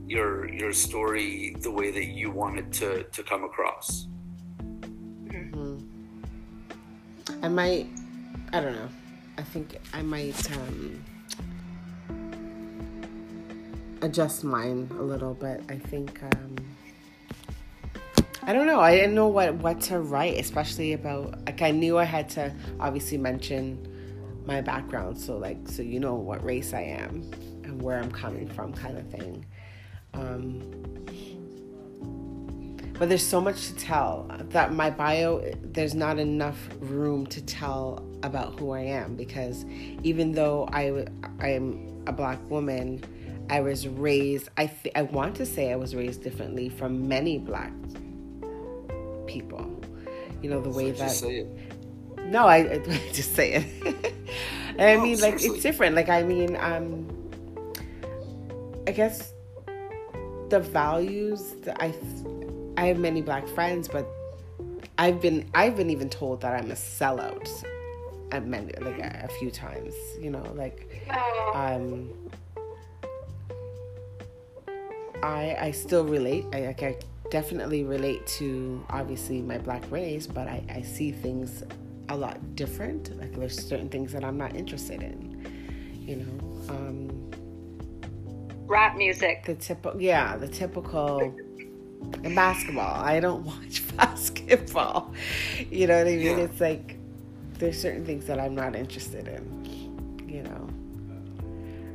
[0.08, 4.08] your your story the way that you want it to to come across.
[7.46, 7.88] I might.
[8.54, 8.90] I don't know.
[9.38, 11.06] I think I might um,
[14.02, 15.62] adjust mine a little bit.
[15.70, 16.24] I think.
[16.24, 16.56] Um,
[18.42, 18.80] I don't know.
[18.80, 22.52] I didn't know what what to write, especially about like I knew I had to
[22.80, 23.78] obviously mention
[24.48, 27.32] my background, so like so you know what race I am
[27.64, 29.46] and where I'm coming from, kind of thing.
[30.16, 30.95] Um,
[32.98, 38.06] but there's so much to tell that my bio there's not enough room to tell
[38.24, 39.66] about who I am because
[40.04, 41.06] even though I
[41.40, 43.04] I am a black woman,
[43.50, 44.50] I was raised.
[44.58, 47.74] I th- I want to say I was raised differently from many black
[49.28, 49.70] people.
[50.42, 52.28] You know the way that just say it.
[52.28, 54.16] no, I, I just say it.
[54.78, 55.96] and I mean, like it's different.
[55.96, 57.08] Like I mean, um,
[58.88, 59.34] I guess
[60.50, 61.94] the values that I,
[62.78, 64.08] I have many black friends, but
[64.98, 67.50] I've been I've been even told that I'm a sellout,
[68.32, 69.94] at many like a, a few times.
[70.20, 72.14] You know, like Oh, um,
[75.24, 76.46] I I still relate.
[76.54, 76.98] I like I
[77.30, 81.64] definitely relate to obviously my black race, but I, I see things
[82.10, 83.18] a lot different.
[83.18, 85.32] Like there's certain things that I'm not interested in.
[86.06, 87.32] You know, um,
[88.68, 89.46] rap music.
[89.46, 91.36] the typical yeah, the typical
[92.24, 93.04] in basketball.
[93.04, 95.14] I don't watch basketball.
[95.72, 96.38] You know what I mean?
[96.38, 96.38] Yeah.
[96.46, 96.98] It's like
[97.60, 99.44] there's certain things that I'm not interested in.
[100.28, 100.68] You know.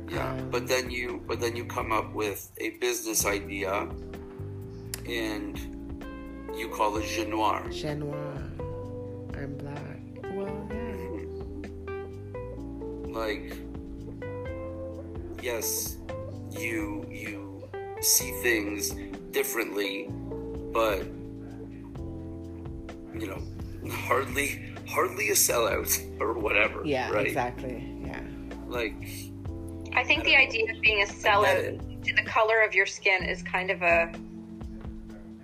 [0.09, 3.87] Yeah, Um, but then you but then you come up with a business idea
[5.07, 5.57] and
[6.55, 7.63] you call it Je Noir.
[7.71, 8.33] Chat noir.
[9.35, 9.99] I'm black.
[10.33, 11.25] Well, yeah.
[13.07, 13.53] Like
[15.41, 15.97] yes,
[16.51, 17.40] you you
[18.01, 18.91] see things
[19.31, 20.07] differently,
[20.73, 21.03] but
[23.13, 23.41] you know,
[23.91, 26.81] hardly hardly a sellout or whatever.
[26.85, 27.25] Yeah, right?
[27.27, 27.87] exactly.
[28.05, 28.21] Yeah.
[28.67, 28.95] Like
[29.93, 33.43] I think the idea of being a sellout to the color of your skin is
[33.43, 34.11] kind of a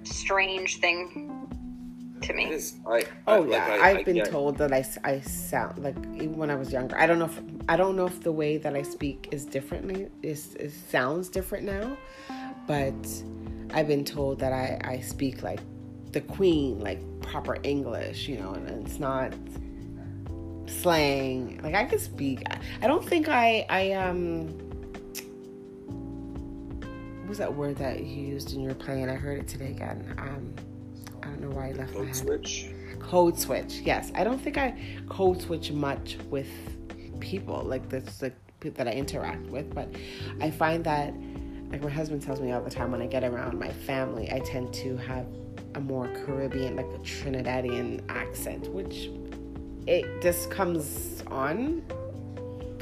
[0.04, 1.34] strange thing
[2.22, 2.46] to me.
[2.88, 5.78] I Oh I- yeah, like, I- I've I been get- told that I, I sound
[5.84, 6.98] like even when I was younger.
[6.98, 7.40] I don't know if
[7.70, 11.66] I don't know if the way that I speak is differently is, is sounds different
[11.66, 11.98] now,
[12.68, 12.94] but
[13.74, 15.62] I've been told that I I speak like
[16.12, 19.34] the queen, like proper English, you know, and it's not
[20.68, 21.60] slang.
[21.64, 22.44] Like I can speak.
[22.82, 24.48] I, don't think I I um.
[27.20, 29.10] What was that word that you used in your playing?
[29.10, 30.16] I heard it today again.
[30.18, 30.54] Um,
[31.24, 32.16] I don't know why I left my code head.
[32.16, 32.68] switch.
[33.00, 33.82] Code switch.
[33.84, 34.78] Yes, I don't think I
[35.10, 36.48] code switch much with
[37.20, 39.90] people like that's the people that I interact with, but
[40.42, 41.14] I find that
[41.70, 44.40] like my husband tells me all the time when I get around my family, I
[44.40, 45.26] tend to have
[45.76, 49.10] a more Caribbean, like a Trinidadian accent, which
[49.86, 51.84] it just comes on.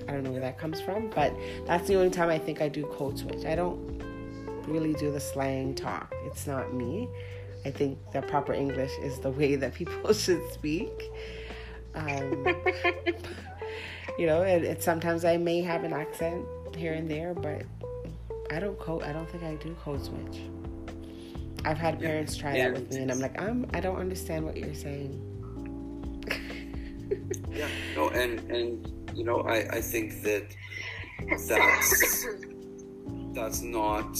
[0.07, 2.69] I don't know where that comes from, but that's the only time I think I
[2.69, 3.45] do code switch.
[3.45, 4.03] I don't
[4.67, 6.13] really do the slang talk.
[6.25, 7.09] It's not me.
[7.65, 11.11] I think that proper English is the way that people should speak.
[11.95, 12.45] Um,
[14.19, 16.45] you know, and, and sometimes I may have an accent
[16.75, 17.63] here and there, but
[18.51, 19.03] I don't code.
[19.03, 20.41] I don't think I do code switch.
[21.63, 23.65] I've had parents try that with me, and I'm like, I'm.
[23.73, 25.19] I don't understand what you're saying.
[27.51, 27.67] yeah.
[27.95, 30.55] No, and and you know, I I think that
[31.47, 32.27] that's
[33.33, 34.17] that's not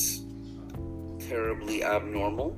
[1.20, 2.58] terribly abnormal.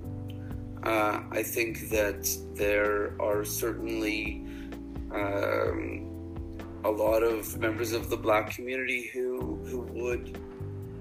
[0.83, 4.45] Uh, I think that there are certainly
[5.11, 6.07] um,
[6.85, 10.39] a lot of members of the black community who who would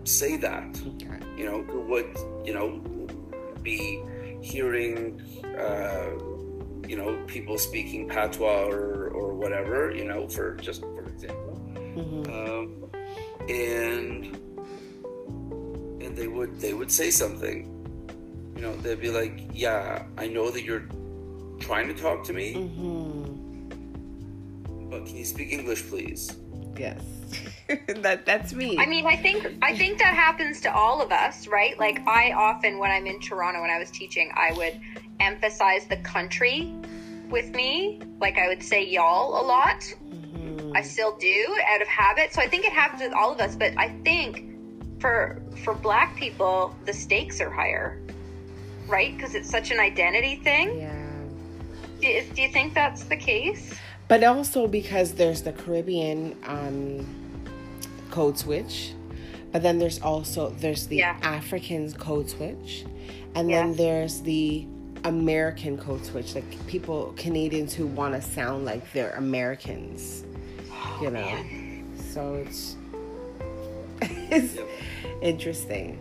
[0.07, 0.81] say that.
[0.87, 1.19] Okay.
[1.37, 2.81] You know, who would you know
[3.63, 4.03] be
[4.43, 5.21] hearing.
[5.59, 6.11] Uh,
[6.87, 11.61] you know, people speaking patois or, or whatever, you know, for just for example.
[11.75, 12.31] Mm-hmm.
[12.33, 12.87] Um,
[13.49, 14.37] and
[16.03, 17.73] and they would they would say something
[18.55, 20.89] you know they'd be like yeah i know that you're
[21.61, 23.69] trying to talk to me mm-hmm.
[24.89, 26.37] but can you speak english please
[26.79, 27.01] yes.
[27.97, 28.79] That that's me.
[28.79, 31.77] I mean i think i think that happens to all of us right?
[31.79, 34.81] Like i often when i'm in toronto when i was teaching i would
[35.19, 36.73] emphasize the country
[37.29, 38.01] with me.
[38.21, 39.81] Like i would say y'all a lot.
[39.81, 40.77] Mm-hmm.
[40.77, 42.33] i still do out of habit.
[42.33, 44.45] So i think it happens with all of us but i think
[45.01, 48.01] for for black people the stakes are higher
[48.89, 49.15] right?
[49.17, 50.81] Because it's such an identity thing.
[50.81, 51.03] Yeah.
[52.01, 53.75] Do do you think that's the case
[54.09, 57.07] but also because there's the caribbean um,
[58.11, 58.93] code switch
[59.53, 61.19] but then there's also there's the yeah.
[61.23, 62.85] africans code switch
[63.35, 64.67] and then there's the
[65.05, 70.25] american code switch like people canadians who want to sound like they're americans
[70.71, 71.85] oh, you know man.
[71.97, 72.77] so it's
[74.31, 74.69] it's yep.
[75.23, 75.99] interesting.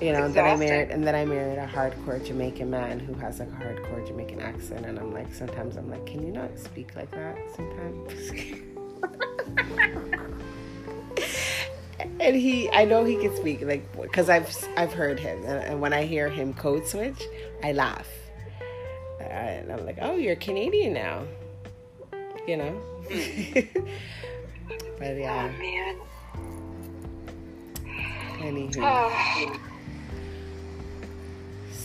[0.00, 3.38] You know, that I married and then I married a hardcore Jamaican man who has
[3.38, 6.96] like a hardcore Jamaican accent and I'm like sometimes I'm like, Can you not speak
[6.96, 8.30] like that sometimes?
[12.20, 15.92] and he I know he can speak like because I've I've heard him and, when
[15.92, 17.22] I hear him code switch,
[17.62, 18.08] I laugh.
[19.20, 21.24] And I'm like, Oh, you're Canadian now.
[22.46, 22.80] You know?
[24.98, 25.50] But yeah.
[25.50, 25.96] Oh man.
[28.38, 28.82] Anywho.
[28.82, 29.69] Oh.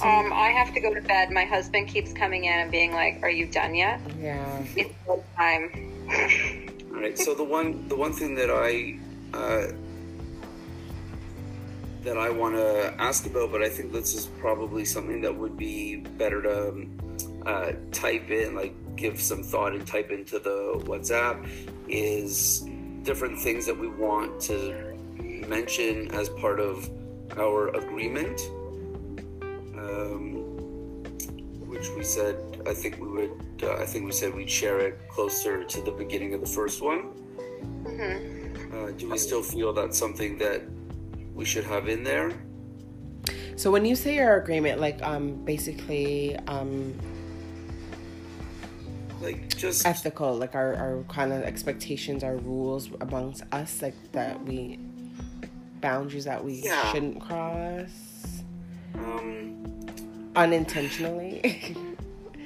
[0.01, 1.31] Um, I have to go to bed.
[1.31, 4.63] My husband keeps coming in and being like, "Are you done yet?" Yeah.
[4.75, 4.93] It's
[5.35, 5.69] time.
[6.93, 7.17] All right.
[7.17, 8.99] So the one, the one thing that I
[9.33, 9.71] uh,
[12.03, 15.57] that I want to ask about, but I think this is probably something that would
[15.57, 16.87] be better to
[17.45, 21.49] uh, type in, like give some thought and type into the WhatsApp,
[21.87, 22.65] is
[23.03, 24.95] different things that we want to
[25.47, 26.89] mention as part of
[27.37, 28.39] our agreement,
[29.85, 30.33] um,
[31.67, 32.35] which we said
[32.67, 33.31] I think we would.
[33.61, 36.81] Uh, I think we said we'd share it closer to the beginning of the first
[36.81, 37.11] one.
[37.83, 38.75] Mm-hmm.
[38.75, 40.63] Uh, do we still feel that's something that
[41.33, 42.33] we should have in there?
[43.55, 46.93] So when you say our agreement, like um, basically um,
[49.21, 54.43] like just ethical, like our, our kind of expectations, our rules amongst us, like that
[54.43, 54.79] we
[55.81, 56.91] boundaries that we yeah.
[56.91, 58.43] shouldn't cross
[58.95, 59.74] um,
[60.35, 61.41] unintentionally.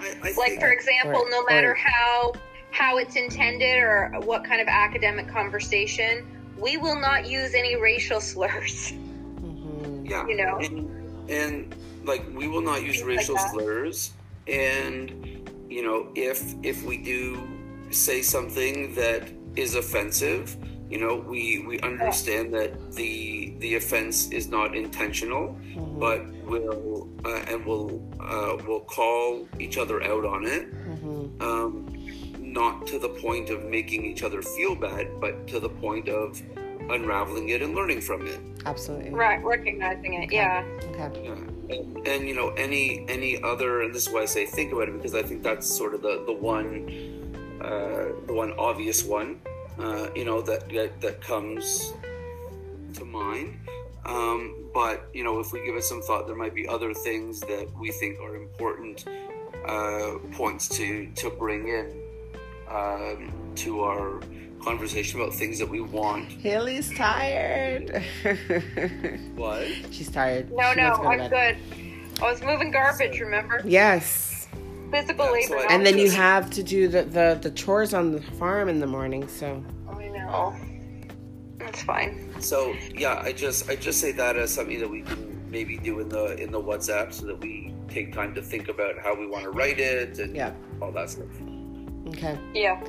[0.02, 2.34] I, I like for example, or, no matter or, how
[2.72, 6.26] how it's intended or what kind of academic conversation,
[6.58, 8.94] we will not use any racial slurs.
[9.42, 10.06] Mm-hmm.
[10.06, 11.76] Yeah, you know, and, and
[12.06, 14.14] like we will not use Things racial like slurs,
[14.48, 17.48] and you know if if we do
[17.92, 20.56] say something that is offensive
[20.90, 26.00] you know we we understand that the the offense is not intentional mm-hmm.
[26.00, 31.42] but we'll uh, and we'll uh, we'll call each other out on it mm-hmm.
[31.42, 31.96] um,
[32.40, 36.42] not to the point of making each other feel bad but to the point of
[36.90, 40.38] unraveling it and learning from it absolutely right recognizing it okay.
[40.38, 41.76] yeah okay yeah.
[41.76, 44.90] And, and, you know any any other and this is why i say think about
[44.90, 46.90] it because i think that's sort of the the one
[47.62, 49.40] uh, the one obvious one
[49.80, 51.94] uh, you know, that, that, that comes
[52.94, 53.58] to mind.
[54.06, 57.40] Um, but, you know, if we give it some thought, there might be other things
[57.42, 59.06] that we think are important
[59.66, 62.02] uh, points to, to bring in
[62.70, 64.22] um, to our
[64.64, 66.28] conversation about things that we want.
[66.28, 68.04] Haley's tired.
[69.36, 69.66] what?
[69.92, 70.52] She's tired.
[70.52, 71.58] No, she no, I'm good.
[72.22, 73.62] I was moving garbage, remember?
[73.64, 74.29] Yes
[74.92, 75.66] physical That's labor.
[75.70, 78.88] And then you have to do the, the, the chores on the farm in the
[78.88, 79.64] morning, so.
[79.90, 80.56] I know.
[81.58, 82.34] That's fine.
[82.40, 86.00] So yeah, I just I just say that as something that we can maybe do
[86.00, 89.28] in the in the WhatsApp so that we take time to think about how we
[89.28, 90.54] want to write it and yeah.
[90.82, 91.28] all that stuff.
[92.08, 92.38] Okay.
[92.54, 92.84] Yeah.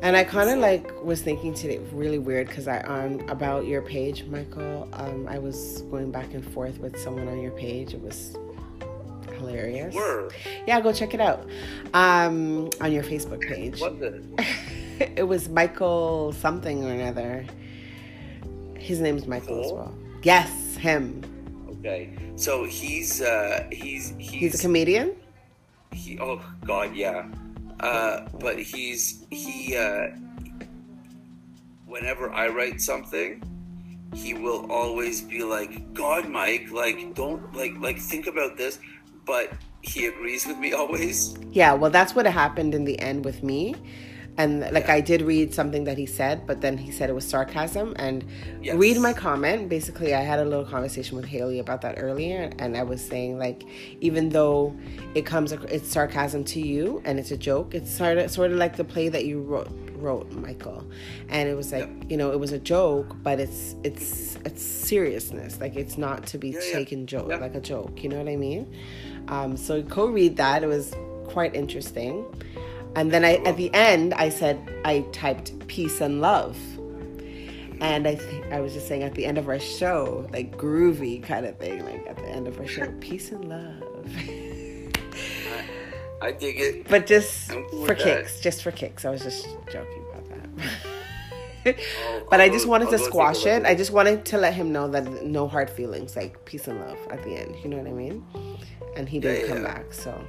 [0.00, 3.82] And I kind of like was thinking today, really weird, because I on about your
[3.82, 4.88] page, Michael.
[4.92, 7.94] Um, I was going back and forth with someone on your page.
[7.94, 8.36] It was
[9.48, 9.94] hilarious.
[10.66, 11.46] Yeah, go check it out.
[11.94, 13.80] Um, on your Facebook page.
[13.80, 14.22] what the?
[15.16, 17.44] it was Michael something or another.
[18.78, 19.94] His name's Michael as well.
[20.22, 21.22] Yes, him.
[21.78, 25.14] Okay, so he's uh he's he's, He's a comedian.
[25.92, 27.24] he oh god yeah
[27.80, 30.08] uh but he's he uh
[31.86, 33.40] whenever i write something
[34.14, 38.78] he will always be like god mike like don't like like think about this
[39.28, 39.52] but
[39.82, 43.76] he agrees with me always Yeah, well, that's what happened in the end with me.
[44.36, 44.94] And like, Yeah.
[44.98, 47.88] I did read something that he said, but then he said it was sarcasm.
[47.98, 48.24] And
[48.62, 48.76] Yes.
[48.76, 49.68] read my comment.
[49.68, 53.38] Basically, I had a little conversation with Haley about that earlier, and I was saying
[53.38, 53.64] like,
[54.00, 54.76] even though
[55.18, 57.74] it comes, it's sarcasm to you and it's a joke.
[57.74, 60.84] It's sort of sort of like the play that you wrote, wrote Michael,
[61.28, 65.58] and it was like you know it was a joke, but it's it's it's seriousness.
[65.60, 68.02] Like it's not to be Yeah, taken joke like a joke.
[68.04, 68.62] You know what I mean?
[69.28, 70.62] Um, so go read that.
[70.62, 70.94] It was
[71.26, 72.24] quite interesting.
[72.96, 76.56] And then I, at the end, I said I typed peace and love.
[77.80, 81.22] And I think I was just saying at the end of our show, like groovy
[81.22, 83.82] kind of thing, like at the end of our show, peace and love.
[86.20, 87.98] i dig it but just cool for with that.
[88.24, 89.04] kicks, just for kicks.
[89.04, 90.48] I was just joking about that.
[92.08, 93.64] I'll- but I'll I just go- wanted I'll to go take a squash it.
[93.64, 96.98] I just wanted to let him know that no hard feelings, like peace and love
[97.10, 97.54] at the end.
[97.62, 98.24] You know what I mean?
[98.96, 99.74] And he didn't Yeah, come yeah.
[99.74, 100.24] back, so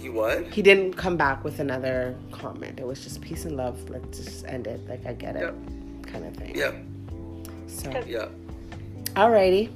[0.00, 2.78] he what he didn't come back with another comment.
[2.78, 3.88] It was just peace and love.
[3.88, 4.86] Let's just end it.
[4.88, 5.54] Like I get it, Yep.
[6.12, 6.54] kind of thing.
[6.54, 6.72] yeah
[7.66, 8.28] So, yeah
[9.14, 9.70] alrighty,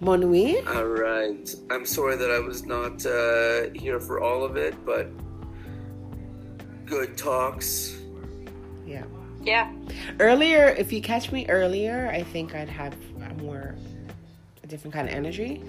[0.00, 0.66] Mon nuit.
[0.66, 5.06] all right i'm sorry that i was not uh here for all of it but
[6.84, 7.96] good talks
[8.86, 9.04] Yeah.
[9.42, 9.70] Yeah.
[10.20, 12.94] Earlier, if you catch me earlier, I think I'd have
[13.42, 13.74] more
[14.62, 15.62] a different kind of energy.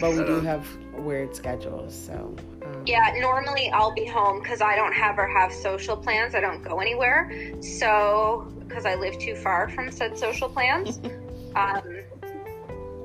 [0.00, 2.34] But we do have weird schedules, so.
[2.64, 6.34] Um, Yeah, normally I'll be home because I don't ever have social plans.
[6.34, 7.30] I don't go anywhere.
[7.62, 10.98] So, because I live too far from said social plans,
[11.56, 11.82] um,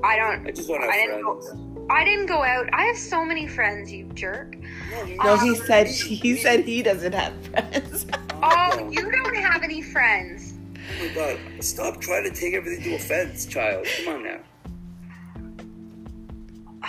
[0.04, 0.46] I don't.
[0.46, 1.86] i just want to I have didn't friends go.
[1.88, 2.68] I didn't go out.
[2.72, 4.56] I have so many friends, you jerk.
[4.90, 8.06] No, he Um, said he said he doesn't have friends.
[8.42, 10.52] Oh, you don't have any friends.
[11.00, 13.86] Oh my god, stop trying to take everything to offense, child.
[14.04, 14.38] Come on now.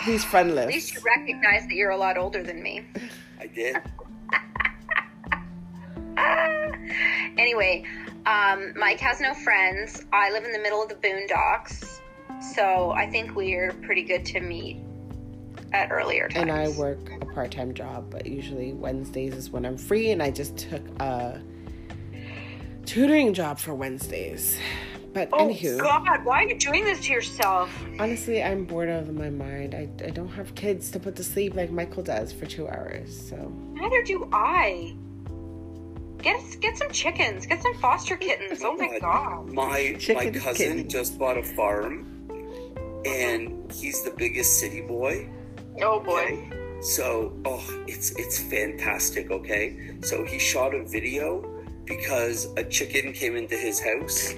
[0.03, 2.85] He's At least you recognize that you're a lot older than me.
[3.39, 3.77] I did.
[7.37, 7.83] Anyway,
[8.25, 10.03] um, Mike has no friends.
[10.11, 11.99] I live in the middle of the boondocks,
[12.41, 14.77] so I think we're pretty good to meet
[15.71, 16.41] at earlier times.
[16.41, 20.23] and I work a part time job, but usually Wednesdays is when I'm free, and
[20.23, 21.41] I just took a
[22.85, 24.57] tutoring job for Wednesdays.
[25.13, 27.71] But Oh anywho, God, why are you doing this to yourself?
[27.99, 29.73] honestly, I'm bored out of my mind.
[29.73, 33.29] I, I don't have kids to put to sleep like Michael does for two hours,
[33.29, 33.51] so.
[33.73, 34.95] Neither do I.
[36.21, 37.45] Get get some chickens.
[37.45, 38.61] Get some foster kittens.
[38.63, 39.47] Oh my God.
[39.47, 40.89] My my cousin skin.
[40.89, 42.05] just bought a farm,
[43.05, 45.29] and he's the biggest city boy.
[45.81, 46.51] Oh boy.
[46.81, 49.31] So, oh, it's it's fantastic.
[49.31, 51.41] Okay, so he shot a video
[51.87, 54.33] because a chicken came into his house,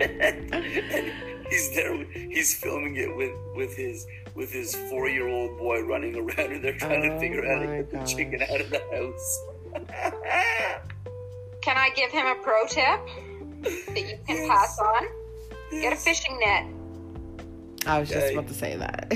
[0.00, 0.54] and
[1.50, 2.04] he's there.
[2.12, 6.62] He's filming it with with his with his four year old boy running around, and
[6.62, 9.44] they're trying Oh to figure out how to get the chicken out of the house.
[11.62, 13.00] Can I give him a pro tip
[13.62, 14.48] that you can Yes.
[14.48, 15.06] pass on?
[15.70, 16.66] Get a fishing net.
[17.86, 19.10] I was just about to say that.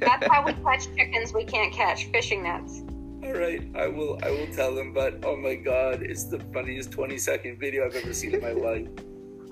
[0.00, 2.04] That's how we catch chickens we can't catch.
[2.06, 2.82] Fishing nets.
[3.22, 4.18] All right, I will.
[4.22, 4.92] I will tell him.
[4.92, 8.52] But oh my god, it's the funniest twenty second video I've ever seen in my
[8.52, 8.88] life.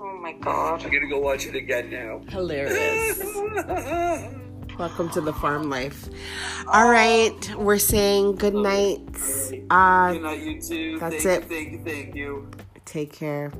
[0.01, 0.81] Oh my God.
[0.83, 2.21] I'm gonna go watch it again now.
[2.29, 3.19] Hilarious.
[4.79, 6.07] Welcome to the farm life.
[6.67, 9.01] All right, we're saying good night.
[9.69, 10.99] Uh, Good night, you too.
[10.99, 11.43] that's thank it.
[11.43, 11.83] You, thank you.
[11.83, 12.49] Thank you.
[12.85, 13.51] take care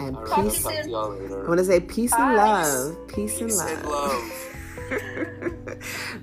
[0.00, 0.62] and All right, peace.
[0.62, 1.46] talk to y'all I later.
[1.48, 3.06] want to say peace and love.
[3.08, 4.22] Peace, Peace and and love.
[4.90, 5.78] love.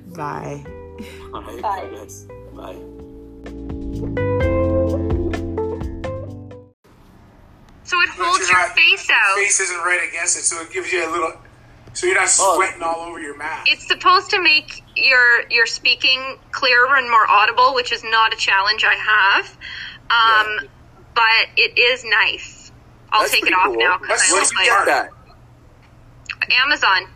[0.15, 0.65] Bye.
[1.35, 2.07] All right, Bye.
[2.55, 3.00] Bye.
[7.83, 9.35] So it holds your not- face out.
[9.35, 11.33] Face isn't right against it, so it gives you a little.
[11.93, 12.55] So you're not Oh.
[12.55, 13.69] sweating all over your mask.
[13.69, 18.37] It's supposed to make your your speaking clearer and more audible, which is not a
[18.37, 19.57] challenge I have.
[20.09, 20.69] Um,
[21.13, 22.71] but it is nice.
[23.11, 23.75] I'll That's take it off cool.
[23.77, 25.09] now because Let's- I let's look get that.
[26.63, 27.07] Amazon.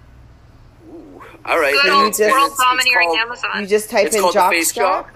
[1.45, 1.73] All right.
[1.73, 3.61] Good you old just- world it's domineering called- Amazon.
[3.61, 5.14] You just type It's in called the jock face strap.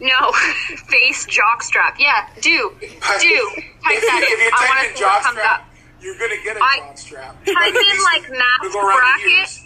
[0.00, 0.32] No,
[0.88, 1.96] face jockstrap.
[1.98, 2.72] Yeah, do.
[2.80, 2.86] Do.
[2.88, 4.44] Type if, that if in.
[4.44, 5.64] you I want to see what comes jockstrap, up.
[6.00, 7.34] you're gonna get a I- jockstrap.
[7.44, 9.60] Type in like mask It'll go around the bracket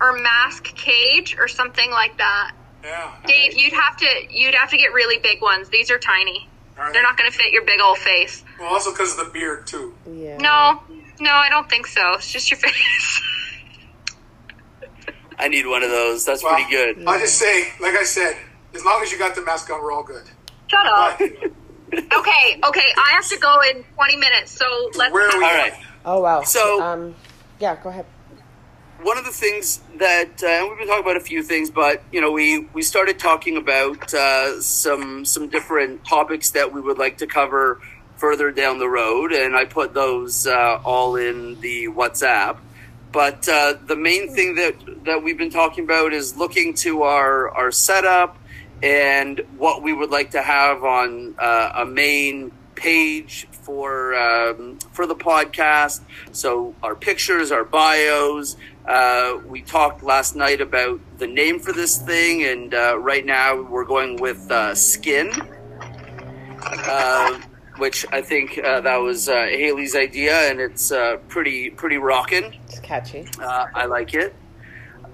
[0.00, 2.52] or mask cage or something like that.
[2.82, 3.14] Yeah.
[3.26, 5.68] Dave, you'd have to you'd have to get really big ones.
[5.70, 6.48] These are tiny.
[6.78, 7.02] Are They're they?
[7.02, 8.42] not going to fit your big old face.
[8.58, 9.94] Well, also because of the beard too.
[10.10, 10.38] Yeah.
[10.38, 10.82] No,
[11.20, 12.14] no, I don't think so.
[12.14, 13.22] It's just your face.
[15.38, 16.24] I need one of those.
[16.24, 17.06] That's Well, pretty good.
[17.06, 18.36] I just say, like I said,
[18.74, 20.24] as long as you got the mask on, we're all good.
[20.68, 21.18] Shut up.
[21.18, 21.30] But
[21.92, 24.64] Okay, okay, I have to go in 20 minutes, so
[24.96, 25.12] let's.
[25.12, 25.72] Where are we All right.
[26.04, 26.42] Oh wow.
[26.42, 27.14] So- um,
[27.58, 28.06] yeah, go ahead.
[29.02, 32.02] one of the things that uh, and we've been talking about a few things, but
[32.12, 36.96] you know, we we started talking about uh, some some different topics that we would
[36.98, 37.80] like to cover
[38.16, 42.58] further down the road, and I put those uh, all in the WhatsApp.
[43.12, 47.50] But uh, the main thing that that we've been talking about is looking to our
[47.50, 48.36] our setup
[48.82, 55.06] and what we would like to have on uh, a main page for um, for
[55.06, 56.00] the podcast.
[56.32, 58.56] So our pictures, our bios.
[58.86, 63.60] Uh, we talked last night about the name for this thing, and uh, right now
[63.62, 65.30] we're going with uh, Skin,
[66.62, 67.40] uh,
[67.76, 72.56] which I think uh, that was uh, Haley's idea, and it's uh, pretty pretty rocking.
[72.64, 73.28] It's catchy.
[73.38, 74.34] Uh, I like it.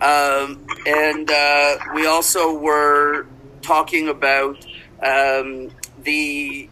[0.01, 3.27] Um, and uh, we also were
[3.67, 4.65] talking about
[5.03, 5.71] um,
[6.03, 6.69] the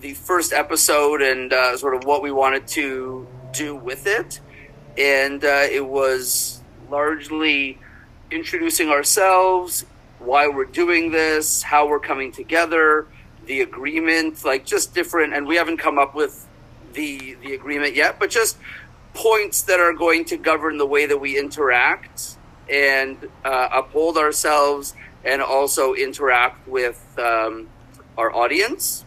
[0.00, 4.38] the first episode and uh, sort of what we wanted to do with it.
[4.98, 7.78] And uh, it was largely
[8.30, 9.86] introducing ourselves,
[10.18, 13.06] why we're doing this, how we're coming together,
[13.46, 15.32] the agreement, like just different.
[15.32, 16.46] And we haven't come up with
[16.92, 18.58] the the agreement yet, but just
[19.14, 22.36] points that are going to govern the way that we interact
[22.68, 24.94] and uh, uphold ourselves
[25.24, 27.68] and also interact with um,
[28.16, 29.04] our audience.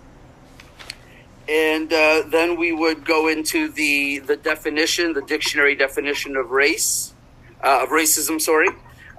[1.50, 7.14] And uh, then we would go into the the definition, the dictionary definition of race,
[7.64, 8.42] uh, of racism.
[8.42, 8.68] Sorry,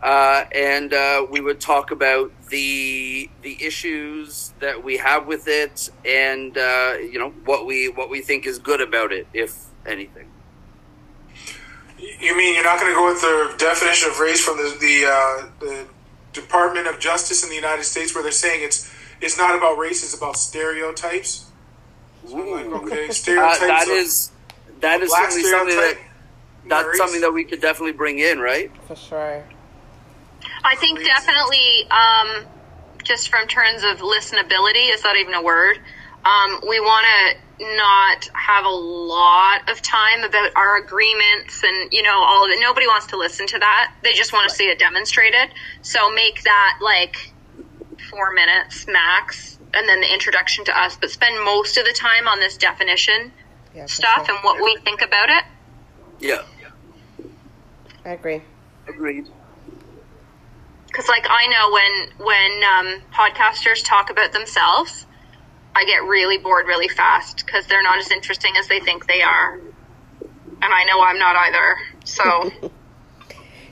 [0.02, 5.88] uh, and uh, we would talk about the the issues that we have with it,
[6.04, 10.28] and uh, you know what we what we think is good about it, if anything.
[11.98, 15.04] you mean you're not going to go with the definition of race from the the,
[15.06, 15.86] uh, the
[16.32, 20.02] Department of Justice in the United States, where they're saying it's it's not about race,
[20.02, 21.50] it's about stereotypes.
[22.28, 23.58] So like, okay, Uh, stereotypes.
[23.60, 24.30] that of is
[24.80, 25.98] that is black certainly something that
[26.68, 26.98] that's race.
[26.98, 28.70] something that we could definitely bring in, right?
[28.86, 29.44] For sure.
[30.64, 32.46] I think definitely, um,
[33.04, 35.78] just from terms of listenability, is that even a word?
[36.24, 42.02] Um, we want to not have a lot of time about our agreements and you
[42.02, 42.60] know all of it.
[42.60, 43.94] Nobody wants to listen to that.
[44.02, 45.48] They just want to see it demonstrated.
[45.82, 47.32] So make that like
[48.10, 50.96] four minutes max, and then the introduction to us.
[51.00, 53.32] But spend most of the time on this definition
[53.74, 54.34] Yeah, stuff sure.
[54.34, 55.44] and what we think about it.
[56.20, 56.42] Yeah,
[58.04, 58.42] I agree.
[58.88, 59.28] agreed.
[60.86, 65.06] Because, like, I know when when um, podcasters talk about themselves,
[65.74, 69.22] I get really bored really fast because they're not as interesting as they think they
[69.22, 71.76] are, and I know I'm not either.
[72.04, 72.50] So,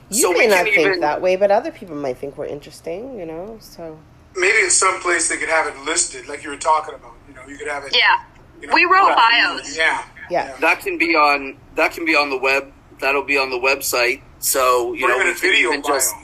[0.09, 3.19] You So may not think even- that way, but other people might think we're interesting.
[3.19, 3.99] You know, so
[4.37, 7.13] Maybe in some place they could have it listed, like you were talking about.
[7.27, 7.93] You know, you could have it.
[7.95, 8.23] yeah,
[8.61, 9.75] you know, we wrote bios.
[9.75, 10.05] Yeah.
[10.29, 10.55] yeah.
[10.61, 12.71] That can be on that can be on the web.
[12.99, 14.21] That'll be on the website.
[14.39, 15.91] So you Or know, even we a can video even bio.
[15.93, 16.15] just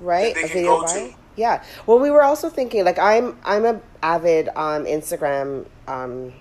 [0.00, 0.94] right that they a can video go to.
[0.94, 1.14] bio?
[1.36, 6.32] yeah well we were also thinking like i'm i'm a avid um instagram um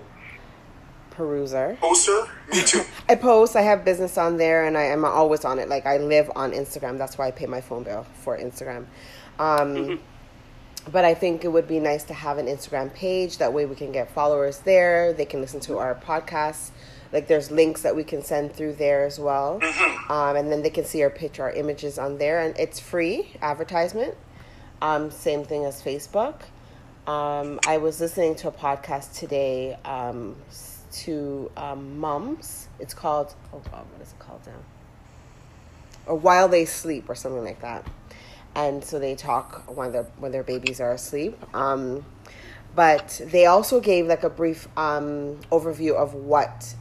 [1.11, 1.79] peruser.
[1.79, 2.27] Poster?
[2.53, 2.83] Me too.
[3.09, 5.69] i post i have business on there and i am always on it.
[5.69, 6.99] Like i live on instagram.
[6.99, 8.87] That's why i pay my phone bill for instagram.
[9.39, 10.01] Um
[10.91, 13.39] but i think it would be nice to have an instagram page.
[13.39, 15.13] That way we can get followers there.
[15.13, 16.71] They can listen to our podcasts.
[17.13, 19.61] Like there's links that we can send through there as well.
[20.09, 22.41] Um, and then they can see our picture our images on there.
[22.41, 24.15] And it's free advertisement
[24.83, 26.43] um, same thing as facebook.
[27.07, 30.37] Um, i was listening to a podcast today um,
[30.93, 32.69] to um, mums.
[32.79, 34.53] It's called oh god what is it called now?
[36.07, 37.87] Or while they sleep or something like that.
[38.55, 41.39] And so they talk when their when their babies are asleep.
[41.55, 42.05] Um,
[42.75, 46.75] but they also gave like a brief um, overview of what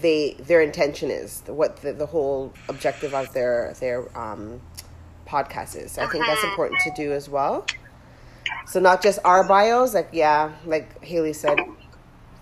[0.00, 4.60] they their intention is what the, the whole objective of their their um,
[5.26, 6.50] podcast is i think that's uh-huh.
[6.50, 7.64] important to do as well
[8.66, 11.58] so not just our bios like yeah like haley said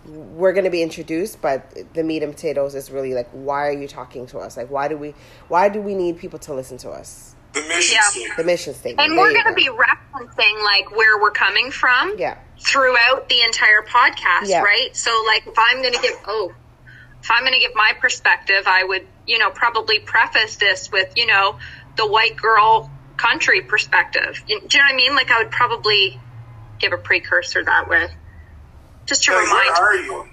[0.04, 3.72] we're going to be introduced but the meat and potatoes is really like why are
[3.72, 5.14] you talking to us like why do we
[5.48, 8.00] why do we need people to listen to us The mission Yeah.
[8.08, 8.36] statement.
[8.38, 9.08] The mission statement.
[9.08, 9.56] And There we're going to go.
[9.56, 12.36] be referencing like where we're coming from Yeah.
[12.58, 14.62] throughout the entire podcast, Yeah.
[14.62, 14.88] right?
[14.96, 16.52] So like if I'm going to give oh,
[17.22, 21.12] if I'm going to give my perspective, I would, you know, probably preface this with,
[21.14, 21.58] you know,
[21.96, 24.42] the white girl country perspective.
[24.46, 25.14] You- Do you know what I mean?
[25.14, 26.20] Like I would probably
[26.78, 28.08] give a precursor that way.
[29.06, 30.28] Just to Like, remind where are you?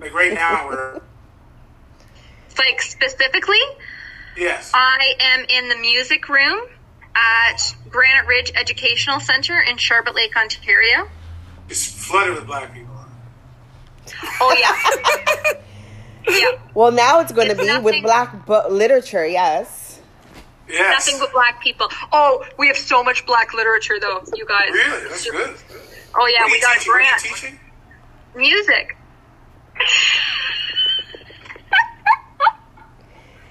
[0.00, 1.00] Like right now, we're
[2.58, 3.60] like specifically,
[4.36, 4.70] yes.
[4.74, 6.60] I am in the music room
[7.14, 11.08] at Granite Ridge Educational Center in Sharbot Lake, Ontario.
[11.68, 12.94] It's flooded with black people.
[14.40, 15.52] Oh yeah.
[16.38, 16.58] yeah.
[16.74, 19.26] Well, now it's going to It's be with black bu- literature.
[19.26, 19.87] Yes.
[20.68, 21.06] Yes.
[21.06, 21.88] Nothing but black people.
[22.12, 24.70] Oh, we have so much black literature though, you guys.
[24.70, 25.08] Really?
[25.08, 25.56] That's good.
[26.14, 26.92] Oh yeah, What are we got a teaching?
[26.92, 27.58] What are you teaching?
[28.34, 28.96] Music.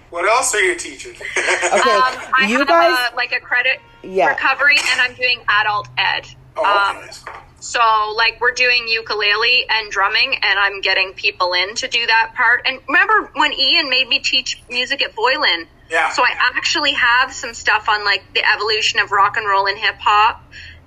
[0.09, 1.13] What else are you teaching?
[1.68, 1.91] Okay.
[1.91, 3.09] Um, I you have guys.
[3.11, 4.30] a, like a credit Yeah.
[4.30, 6.26] recovery, and I'm doing adult ed.
[6.55, 7.11] oh, Um, okay.
[7.59, 7.80] So,
[8.15, 12.61] like, we're doing ukulele and drumming, and I'm getting people in to do that part.
[12.65, 15.68] And remember when Ian made me teach music at Boylan?
[15.89, 16.09] Yeah.
[16.11, 19.77] So I actually have some stuff on like the evolution of rock and roll and
[19.77, 20.43] hip hop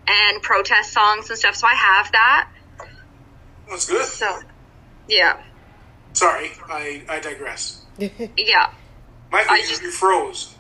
[0.06, 1.54] and protest songs and stuff.
[1.56, 2.48] So I have that.
[3.68, 4.04] That's good.
[4.06, 4.40] So,
[5.08, 5.40] yeah,
[6.12, 7.84] Sorry, I, I digress.
[7.98, 8.72] yeah.
[9.30, 10.54] Michael, I you, just- you froze.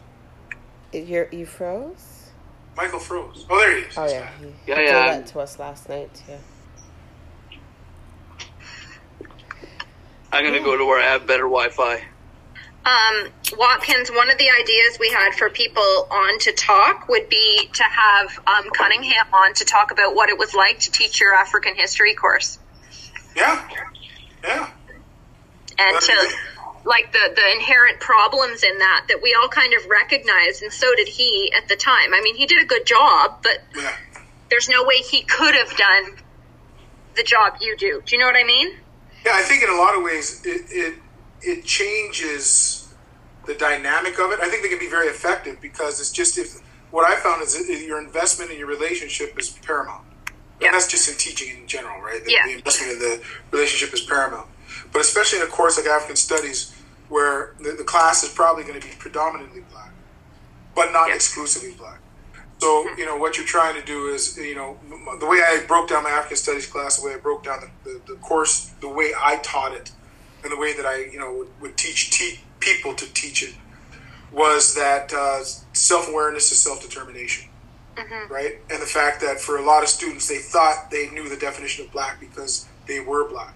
[0.92, 2.30] You're, you froze?
[2.76, 3.46] Michael froze.
[3.50, 3.98] Oh, there he is.
[3.98, 4.30] Oh, He's yeah.
[4.38, 5.06] He Yeah, told yeah.
[5.18, 6.22] that to us last night.
[6.28, 6.36] Yeah.
[10.32, 12.04] I'm gonna go to where I have better Wi-Fi.
[12.84, 13.28] Um,
[13.58, 17.82] Watkins, one of the ideas we had for people on to talk would be to
[17.82, 21.74] have um, Cunningham on to talk about what it was like to teach your African
[21.76, 22.58] history course
[23.36, 23.68] Yeah.
[24.42, 24.70] Yeah.
[25.78, 26.36] and That'd to
[26.86, 30.94] like the the inherent problems in that that we all kind of recognized, and so
[30.94, 32.14] did he at the time.
[32.14, 33.94] I mean, he did a good job, but Yeah.
[34.48, 36.16] there's no way he could have done
[37.14, 38.02] the job you do.
[38.06, 38.78] Do you know what I mean?
[39.26, 40.94] Yeah, I think in a lot of ways it it
[41.42, 42.92] it changes
[43.46, 44.40] the dynamic of it.
[44.40, 46.60] I think they can be very effective because it's just if
[46.90, 50.04] what I found is your investment in your relationship is paramount.
[50.60, 50.68] Yeah.
[50.68, 52.22] And that's just in teaching in general, right?
[52.24, 52.46] The, Yeah.
[52.46, 54.48] the investment in the relationship is paramount.
[54.92, 56.74] But especially in a course like African Studies,
[57.08, 59.92] where the, the class is probably going to be predominantly black,
[60.74, 61.14] but not Yeah.
[61.14, 61.98] exclusively black.
[62.58, 62.98] So, mm-hmm.
[62.98, 64.78] you know, what you're trying to do is, you know,
[65.18, 67.90] the way I broke down my African Studies class, the way I broke down the,
[67.90, 69.92] the, the course, the way I taught it,
[70.42, 73.54] and the way that I, you know, would, would teach te- people to teach it
[74.32, 77.48] was that uh, self awareness is self determination,
[78.30, 78.58] right?
[78.70, 81.84] And the fact that for a lot of students, they thought they knew the definition
[81.84, 83.54] of black because they were black.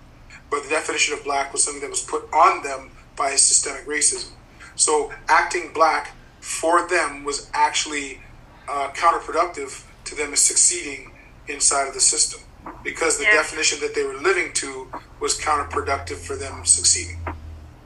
[0.51, 4.33] But the definition of black was something that was put on them by systemic racism.
[4.77, 8.21] So acting black for them was actually
[8.69, 11.13] uh, counterproductive to them as succeeding
[11.49, 12.41] inside of the system
[12.83, 13.35] because the Yeah.
[13.35, 14.89] definition that they were living to
[15.21, 17.21] was counterproductive for them succeeding.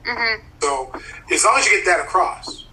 [0.05, 0.43] Mm-hmm.
[0.61, 0.91] So
[1.31, 2.65] as long as you get that across,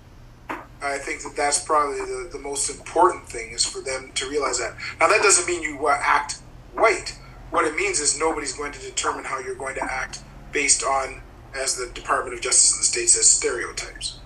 [0.82, 4.58] I think that that's probably the, the most important thing is for them to realize
[4.58, 4.74] that.
[5.00, 6.38] Now that doesn't mean you act
[6.74, 7.16] white.
[7.50, 10.20] What it means is nobody's going to determine how you're going to act
[10.52, 11.22] based on,
[11.54, 14.18] as the Department of Justice in the state says, stereotypes,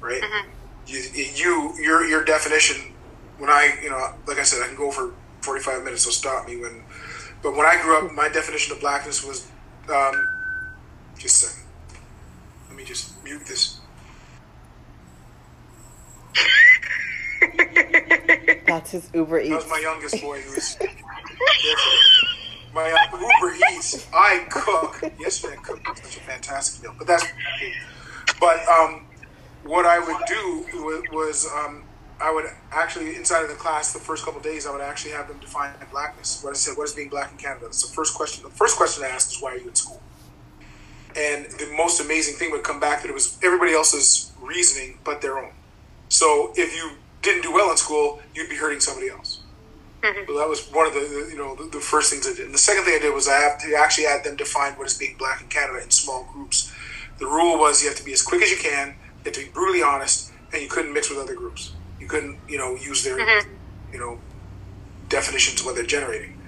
[0.00, 0.22] right?
[0.22, 0.50] Mm-hmm.
[0.86, 1.00] You,
[1.34, 2.92] you, your, your definition.
[3.38, 5.12] When I, you know, like I said, I can go for
[5.42, 6.82] 45 minutes, so stop me when.
[7.42, 9.46] But when I grew up, my definition of blackness was,
[9.92, 10.26] um,
[11.18, 11.64] just a second.
[12.68, 13.80] Let me just mute this.
[18.66, 19.54] That's his Uber That Eats.
[19.54, 20.76] was my youngest boy who was.
[22.74, 24.06] my Uber Eats.
[24.12, 25.00] I cook.
[25.18, 27.24] Yesterday I cooked such a fantastic meal, but that's.
[28.40, 29.06] But um,
[29.64, 31.84] what I would do was, was um,
[32.20, 35.12] I would actually inside of the class the first couple of days I would actually
[35.12, 36.42] have them define blackness.
[36.42, 37.66] What I said, what is being black in Canada?
[37.66, 38.42] That's the first question.
[38.42, 40.00] The first question I asked is why are you in school?
[41.14, 45.20] And the most amazing thing would come back that it was everybody else's reasoning but
[45.20, 45.52] their own.
[46.08, 46.92] So if you
[47.22, 49.40] didn't do well in school, you'd be hurting somebody else.
[50.02, 50.26] Mm-hmm.
[50.26, 52.46] So that was one of the, the you know the, the first things I did.
[52.46, 54.86] And the second thing I did was I have to actually had them define what
[54.86, 56.72] is being black in Canada in small groups.
[57.18, 59.40] The rule was you have to be as quick as you can, you have to
[59.40, 61.72] be brutally honest, and you couldn't mix with other groups.
[62.06, 63.50] You couldn't you know use their mm-hmm.
[63.92, 64.20] you know
[65.08, 66.40] definitions what they're generating.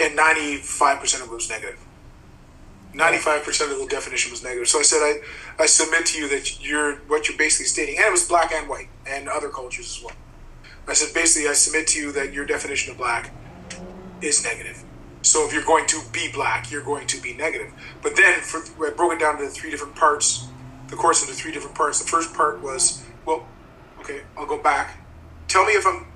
[0.00, 1.78] And ninety five percent of it was negative.
[2.94, 4.66] Ninety-five percent of the definition was negative.
[4.66, 5.20] So I said, I,
[5.62, 8.68] I submit to you that you're what you're basically stating, and it was black and
[8.68, 10.16] white and other cultures as well.
[10.88, 13.30] I said, basically, I submit to you that your definition of black
[14.20, 14.82] is negative.
[15.22, 17.72] So if you're going to be black, you're going to be negative.
[18.02, 20.48] But then, for, I broke it down into three different parts,
[20.88, 22.02] the course into three different parts.
[22.02, 23.46] The first part was, well,
[24.08, 24.96] Okay, I'll go back.
[25.48, 26.06] Tell me if I'm.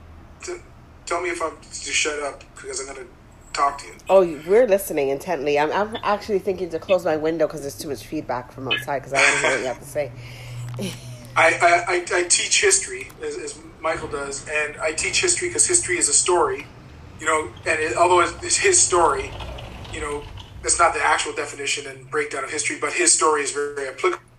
[0.43, 0.63] T-
[1.05, 3.07] tell me if I'm to shut up because I'm gonna
[3.53, 3.93] talk to you.
[4.09, 5.59] Oh, we're listening intently.
[5.59, 9.01] I'm, I'm actually thinking to close my window because there's too much feedback from outside
[9.01, 10.13] because I want to hear what you have to say.
[11.37, 15.67] I, I, I, I teach history as, as Michael does, and I teach history because
[15.67, 16.67] history is a story,
[17.21, 17.51] you know.
[17.67, 19.31] And it, although it's his story,
[19.93, 20.23] you know,
[20.63, 23.89] that's not the actual definition and breakdown of history, but his story is very, very
[23.89, 24.32] applicable.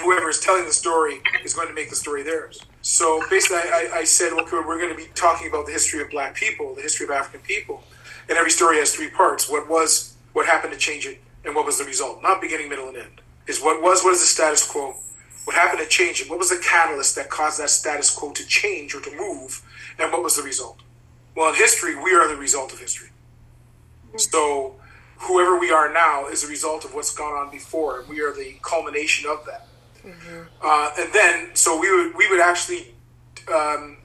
[0.00, 2.64] Whoever is telling the story is going to make the story theirs.
[2.82, 6.00] So basically, I, I, I said, okay, we're going to be talking about the history
[6.00, 7.82] of Black people, the history of African people,
[8.28, 11.66] and every story has three parts: what was, what happened to change it, and what
[11.66, 12.22] was the result.
[12.22, 13.20] Not beginning, middle, and end.
[13.46, 14.94] Is what was, what is the status quo,
[15.44, 18.46] what happened to change it, what was the catalyst that caused that status quo to
[18.46, 19.62] change or to move,
[19.98, 20.78] and what was the result.
[21.34, 23.08] Well, in history, we are the result of history.
[24.16, 24.76] So,
[25.16, 28.32] whoever we are now is a result of what's gone on before, and we are
[28.32, 29.66] the culmination of that.
[30.62, 32.94] Uh, and then, so we would we would actually
[33.52, 33.98] um,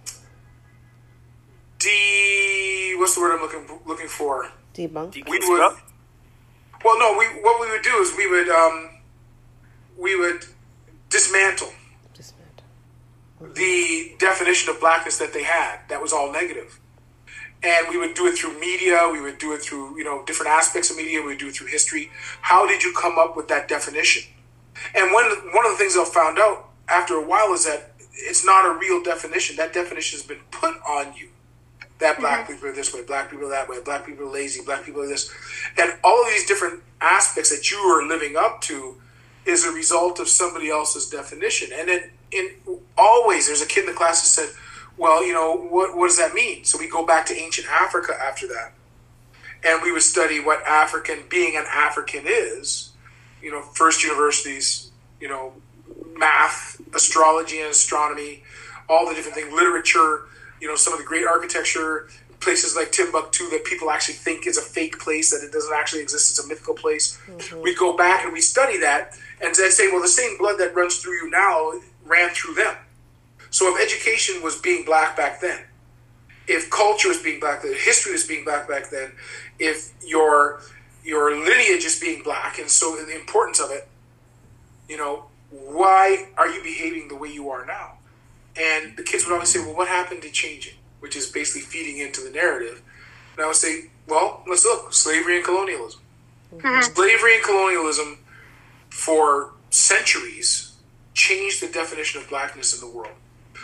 [1.79, 4.51] de what's the word I'm looking looking for?
[4.73, 5.15] Debunk.
[5.15, 5.75] We would.
[6.85, 7.17] Well, no.
[7.17, 8.89] We what we would do is we would um,
[9.97, 10.45] we would
[11.09, 11.71] dismantle
[12.13, 12.65] Dismantle.
[13.55, 15.79] the definition of blackness that they had.
[15.89, 16.33] That was all.
[17.63, 19.09] And we would do it through media.
[19.11, 21.21] We would do it through you know different aspects of media.
[21.21, 22.11] We would do it through history.
[22.41, 24.23] How did you come up with that definition?
[24.95, 28.45] And one one of the things I found out after a while is that it's
[28.45, 29.55] not a real definition.
[29.57, 31.29] That definition has been put on you.
[31.99, 32.53] That black mm-hmm.
[32.53, 35.01] people are this way, black people are that way, black people are lazy, black people
[35.01, 35.33] are this,
[35.77, 38.97] and all of these different aspects that you are living up to
[39.45, 41.69] is a result of somebody else's definition.
[41.73, 42.51] And then in
[42.97, 44.55] always there's a kid in the class that said,
[44.95, 45.95] "Well, you know what?
[45.95, 48.73] What does that mean?" So we go back to ancient Africa after that,
[49.63, 52.86] and we would study what African being an African is.
[53.41, 55.53] You know, first universities, you know,
[56.15, 58.43] math, astrology, and astronomy,
[58.89, 60.25] all the different things, literature.
[60.59, 62.09] You know, some of the great architecture.
[62.39, 66.03] Places like Timbuktu that people actually think is a fake place, that it doesn't actually
[66.03, 67.19] exist, it's a mythical place.
[67.27, 67.61] Mm-hmm.
[67.63, 70.75] We go back and we study that and they say, well, the same blood that
[70.75, 71.73] runs through you now
[72.05, 72.75] ran through them.
[73.49, 75.65] So if education was being black back then,
[76.47, 79.13] if culture was being black then, history was being black back then,
[79.57, 80.61] if your
[81.07, 83.87] your lineage is being black, and so the importance of it,
[84.89, 87.93] you know, why are you behaving the way you are now?
[88.59, 90.73] And the kids would always say, well, what happened to change it?
[90.99, 92.81] Which is basically feeding into the narrative.
[93.33, 96.01] And I would say, well, let's look slavery and colonialism.
[96.53, 96.81] Mm-hmm.
[96.81, 98.19] Slavery and colonialism
[98.89, 100.75] for centuries
[101.13, 103.15] changed the definition of blackness in the world.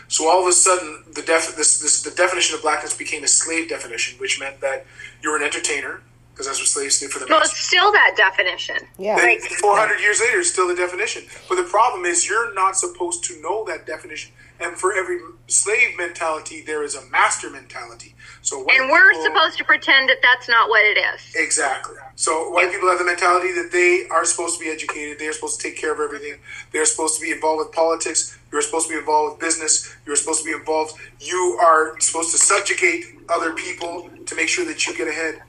[0.07, 3.27] So all of a sudden, the def- this, this, the definition of blackness became a
[3.27, 4.85] slave definition, which meant that
[5.21, 6.01] you were an entertainer,
[6.33, 7.53] because that's what slaves did for the Well, master.
[7.55, 8.77] it's still that definition.
[8.97, 9.15] Yeah.
[9.17, 9.43] Then Right.
[9.43, 11.27] 400 years later, it's still the definition.
[11.47, 14.31] But the problem is, you're not supposed to know that definition.
[14.59, 18.15] And for every slave mentality, there is a master mentality.
[18.41, 21.21] So white And we're people- supposed to pretend that that's not what it is.
[21.35, 21.97] Exactly.
[22.15, 25.19] So white people have the mentality that they are supposed to be educated.
[25.19, 26.39] They are supposed to take care of everything.
[26.71, 28.35] They are supposed to be involved with politics.
[28.51, 29.93] You're supposed to be involved with business.
[30.05, 30.93] You're supposed to be involved.
[31.19, 35.41] You are supposed to subjugate other people to make sure that you get ahead.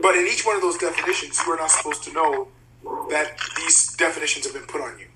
[0.00, 2.48] But in each one of those definitions, you are not supposed to know
[3.10, 5.06] that these definitions have been put on you.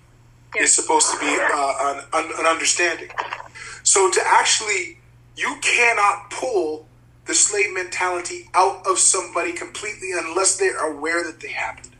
[0.55, 3.09] It's supposed to be uh, an, an, an understanding.
[3.83, 4.99] So to actually,
[5.37, 6.87] you cannot pull
[7.27, 11.91] the slave mentality out of somebody completely unless they're aware that they happened.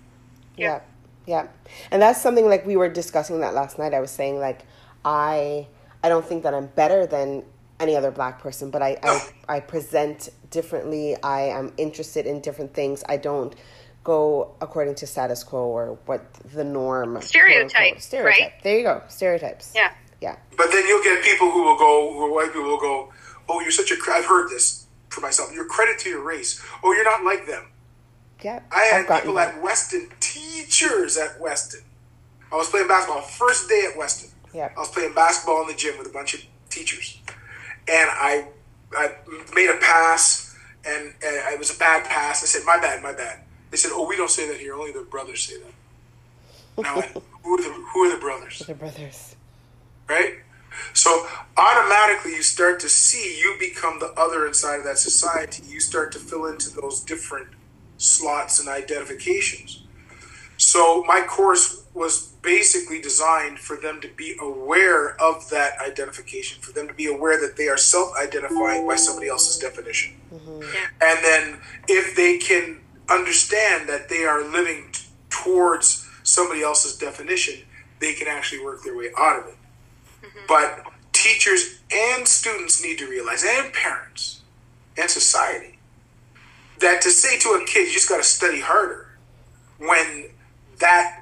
[0.57, 0.81] Yeah.
[1.27, 1.47] Yeah.
[1.91, 3.95] And that's something like we were discussing that last night.
[3.95, 4.63] I was saying like
[5.05, 5.69] I
[6.03, 7.45] I don't think that I'm better than
[7.83, 11.17] any other black person, but I I, I present differently.
[11.23, 13.03] I am interested in different things.
[13.09, 13.55] I don't
[14.05, 18.41] go according to status quo or what the norm quote, Stereotype, unquote, stereotype.
[18.41, 18.53] right?
[18.63, 19.03] There you go.
[19.09, 19.73] Stereotypes.
[19.75, 19.93] Yeah.
[20.21, 20.37] Yeah.
[20.57, 23.13] But then you'll get people who will go, who are white people will go,
[23.49, 26.63] oh, you're such a, cre-" I've heard this for myself, you're credit to your race.
[26.83, 27.67] Oh, you're not like them.
[28.43, 28.61] Yeah.
[28.73, 29.55] I had people that.
[29.57, 31.81] at Weston, teachers at Weston.
[32.53, 34.31] I was playing basketball, first day at Weston.
[34.53, 34.71] Yeah.
[34.77, 37.19] I was playing basketball in the gym with a bunch of teachers.
[37.89, 38.49] And I,
[38.97, 39.13] I
[39.55, 40.57] made a pass,
[40.87, 42.43] and, and it was a bad pass.
[42.43, 43.41] I said, my bad, my bad.
[43.71, 44.75] They said, oh, we don't say that here.
[44.75, 46.83] Only the brothers say that.
[46.83, 47.01] Now,
[47.43, 48.59] who are the, who are the brothers?
[48.61, 49.37] The brothers.
[50.09, 50.35] right?
[50.95, 51.27] So
[51.57, 55.63] automatically you start to see you become the other inside of that society.
[55.67, 57.49] You start to fill into those different
[57.99, 59.83] slots and identifications.
[60.57, 66.73] So my course was basically designed for them to be aware of that identification, for
[66.73, 70.15] them to be aware that they are self-identifying by somebody else's definition.
[70.35, 70.63] Mm-hmm.
[71.01, 77.61] And then if they can understand that they are living t- towards somebody else's definition,
[78.01, 79.57] they can actually work their way out of it.
[80.23, 80.39] Mm-hmm.
[80.49, 84.41] But teachers and students need to realize, and parents
[84.97, 85.79] and society,
[86.81, 89.17] that to say to a kid, you just got to study harder,
[89.79, 90.31] when
[90.81, 91.22] that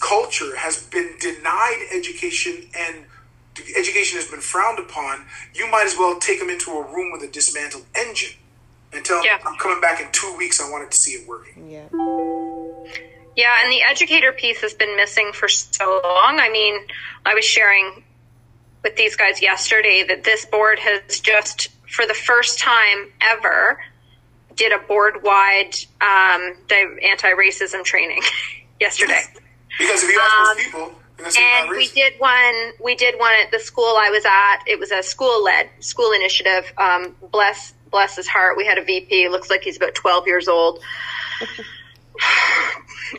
[0.00, 3.04] culture has been denied education and
[3.76, 5.24] education has been frowned upon,
[5.54, 8.36] you might as well take them into a room with a dismantled engine
[8.92, 9.38] and tell them, Yeah.
[9.44, 11.70] I'm coming back in two weeks, I wanted to see it working.
[11.70, 11.88] Yeah.
[13.36, 16.40] Yeah, and the educator piece has been missing for so long.
[16.40, 16.80] I mean,
[17.24, 18.02] I was sharing
[18.82, 23.80] with these guys yesterday that this board has just, for the first time ever,
[24.56, 28.22] did a board wide um, anti racism training
[28.80, 29.22] yesterday.
[29.78, 30.80] Because if you ask Um, most people,
[31.16, 34.24] they're gonna say and we did one we did one at the school i was
[34.24, 34.58] at.
[34.66, 36.72] It was a school led school initiative.
[36.76, 38.56] Um, bless bless his heart.
[38.56, 40.82] We had a vp looks like he's about 12 years old.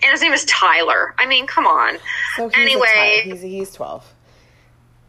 [0.04, 1.16] And his name is tyler.
[1.18, 1.98] I mean come on.
[2.36, 3.22] So he's Anyway.
[3.26, 4.06] a he's he's twelve.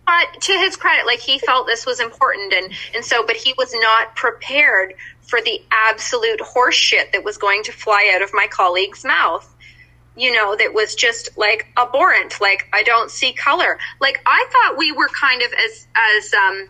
[0.06, 3.52] but to his credit like he felt this was important and and so but he
[3.58, 8.46] was not prepared for the absolute horseshit that was going to fly out of my
[8.46, 9.54] colleague's mouth
[10.16, 14.76] you know that was just like abhorrent like i don't see color like i thought
[14.76, 15.86] we were kind of as
[16.16, 16.68] as um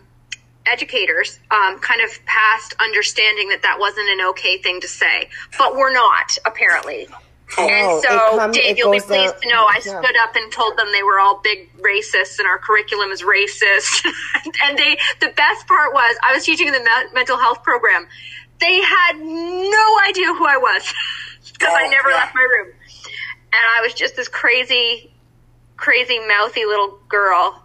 [0.67, 5.27] educators um, kind of past understanding that that wasn't an okay thing to say
[5.57, 7.07] but we're not apparently
[7.57, 9.99] Oh, and so, come- Dave, you'll be pleased down- to know I yeah.
[10.01, 14.05] stood up and told them they were all big racists and our curriculum is racist.
[14.63, 18.07] and they, the best part was, I was teaching in the me- mental health program.
[18.61, 20.93] They had no idea who I was
[21.53, 22.15] because I Oh, never yeah.
[22.15, 22.67] left my room.
[23.53, 25.11] And I was just this crazy,
[25.75, 27.61] crazy, mouthy little girl,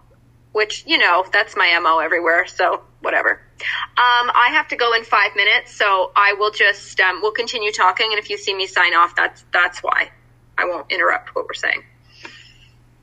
[0.53, 2.47] which, you know, that's my MO everywhere.
[2.47, 3.41] So whatever.
[3.61, 7.73] Um, I have to go in five minutes, so I will just um, we'll continue
[7.73, 10.11] talking, and if you see me sign off, that's that's why
[10.59, 11.83] I won't interrupt what we're saying.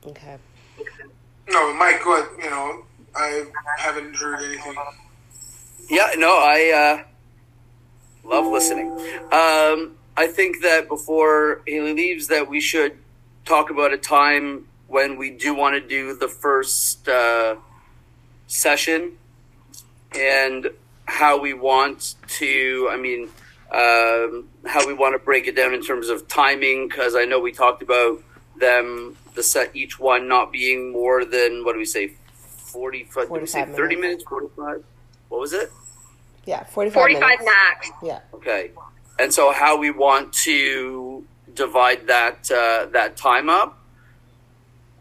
[0.06, 0.36] Okay.
[1.50, 2.28] No, Mike, go ahead.
[2.38, 2.84] You know,
[3.16, 3.44] I
[3.78, 4.76] haven't heard anything.
[5.90, 7.04] Yeah, no, I
[8.24, 8.90] uh, love listening.
[9.32, 12.96] Um, I think that before Haley leaves, that we should
[13.44, 17.56] talk about a time when we do want to do the first uh,
[18.46, 19.18] session
[20.12, 20.68] and
[21.06, 22.88] how we want to.
[22.90, 23.28] I mean,
[23.72, 27.40] um, how we want to break it down in terms of timing, because I know
[27.40, 28.22] we talked about
[28.60, 33.08] them the set each one not being more than what do we say, forty?
[33.12, 34.02] Did we say 45 thirty minutes.
[34.02, 34.24] minutes?
[34.28, 34.84] Forty-five?
[35.28, 35.72] What was it?
[36.46, 36.94] Yeah, forty-five.
[36.94, 37.44] Forty-five minutes.
[37.44, 37.90] max.
[38.00, 38.20] Yeah.
[38.32, 38.70] Okay,
[39.18, 43.78] and so how we want to divide that uh, that time up?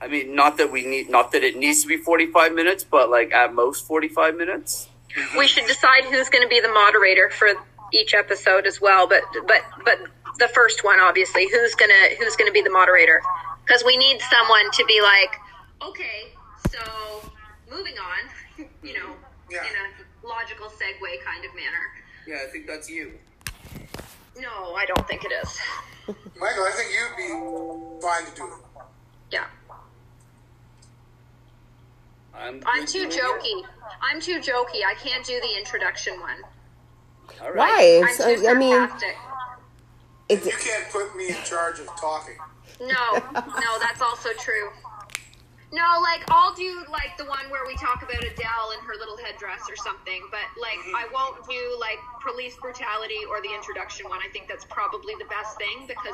[0.01, 2.83] I mean, not that we need, not that it needs to be forty five minutes,
[2.83, 4.89] but like at most forty five minutes.
[5.37, 7.49] We should decide who's going to be the moderator for
[7.93, 9.07] each episode as well.
[9.07, 9.99] But but but
[10.39, 13.21] the first one, obviously, who's gonna who's gonna be the moderator?
[13.65, 16.33] Because we need someone to be like, okay,
[16.69, 17.31] so
[17.71, 19.15] moving on, you know,
[19.49, 19.59] Yeah.
[19.61, 21.83] in a logical segue kind of manner.
[22.27, 23.13] Yeah, I think that's you.
[24.39, 25.57] No, I don't think it is.
[26.39, 28.83] Michael, I think you'd be fine to do it.
[29.31, 29.45] Yeah.
[32.35, 33.21] I'm, I'm too doing it.
[33.21, 33.63] jokey.
[34.01, 34.83] I'm too jokey.
[34.85, 36.37] I can't do the introduction one.
[37.41, 37.57] All right.
[37.57, 38.01] Why?
[38.03, 38.89] I'm It's, too I I mean,
[40.29, 42.35] it's You can't put me in charge of talking.
[42.81, 42.87] No,
[43.33, 44.69] no, that's also true.
[45.73, 49.17] No, like I'll do like the one where we talk about Adele and her little
[49.17, 51.01] headdress or something, but like mm-hmm.
[51.01, 54.21] I won't do like police brutality or the introduction one.
[54.21, 56.05] I think that's probably the best thing because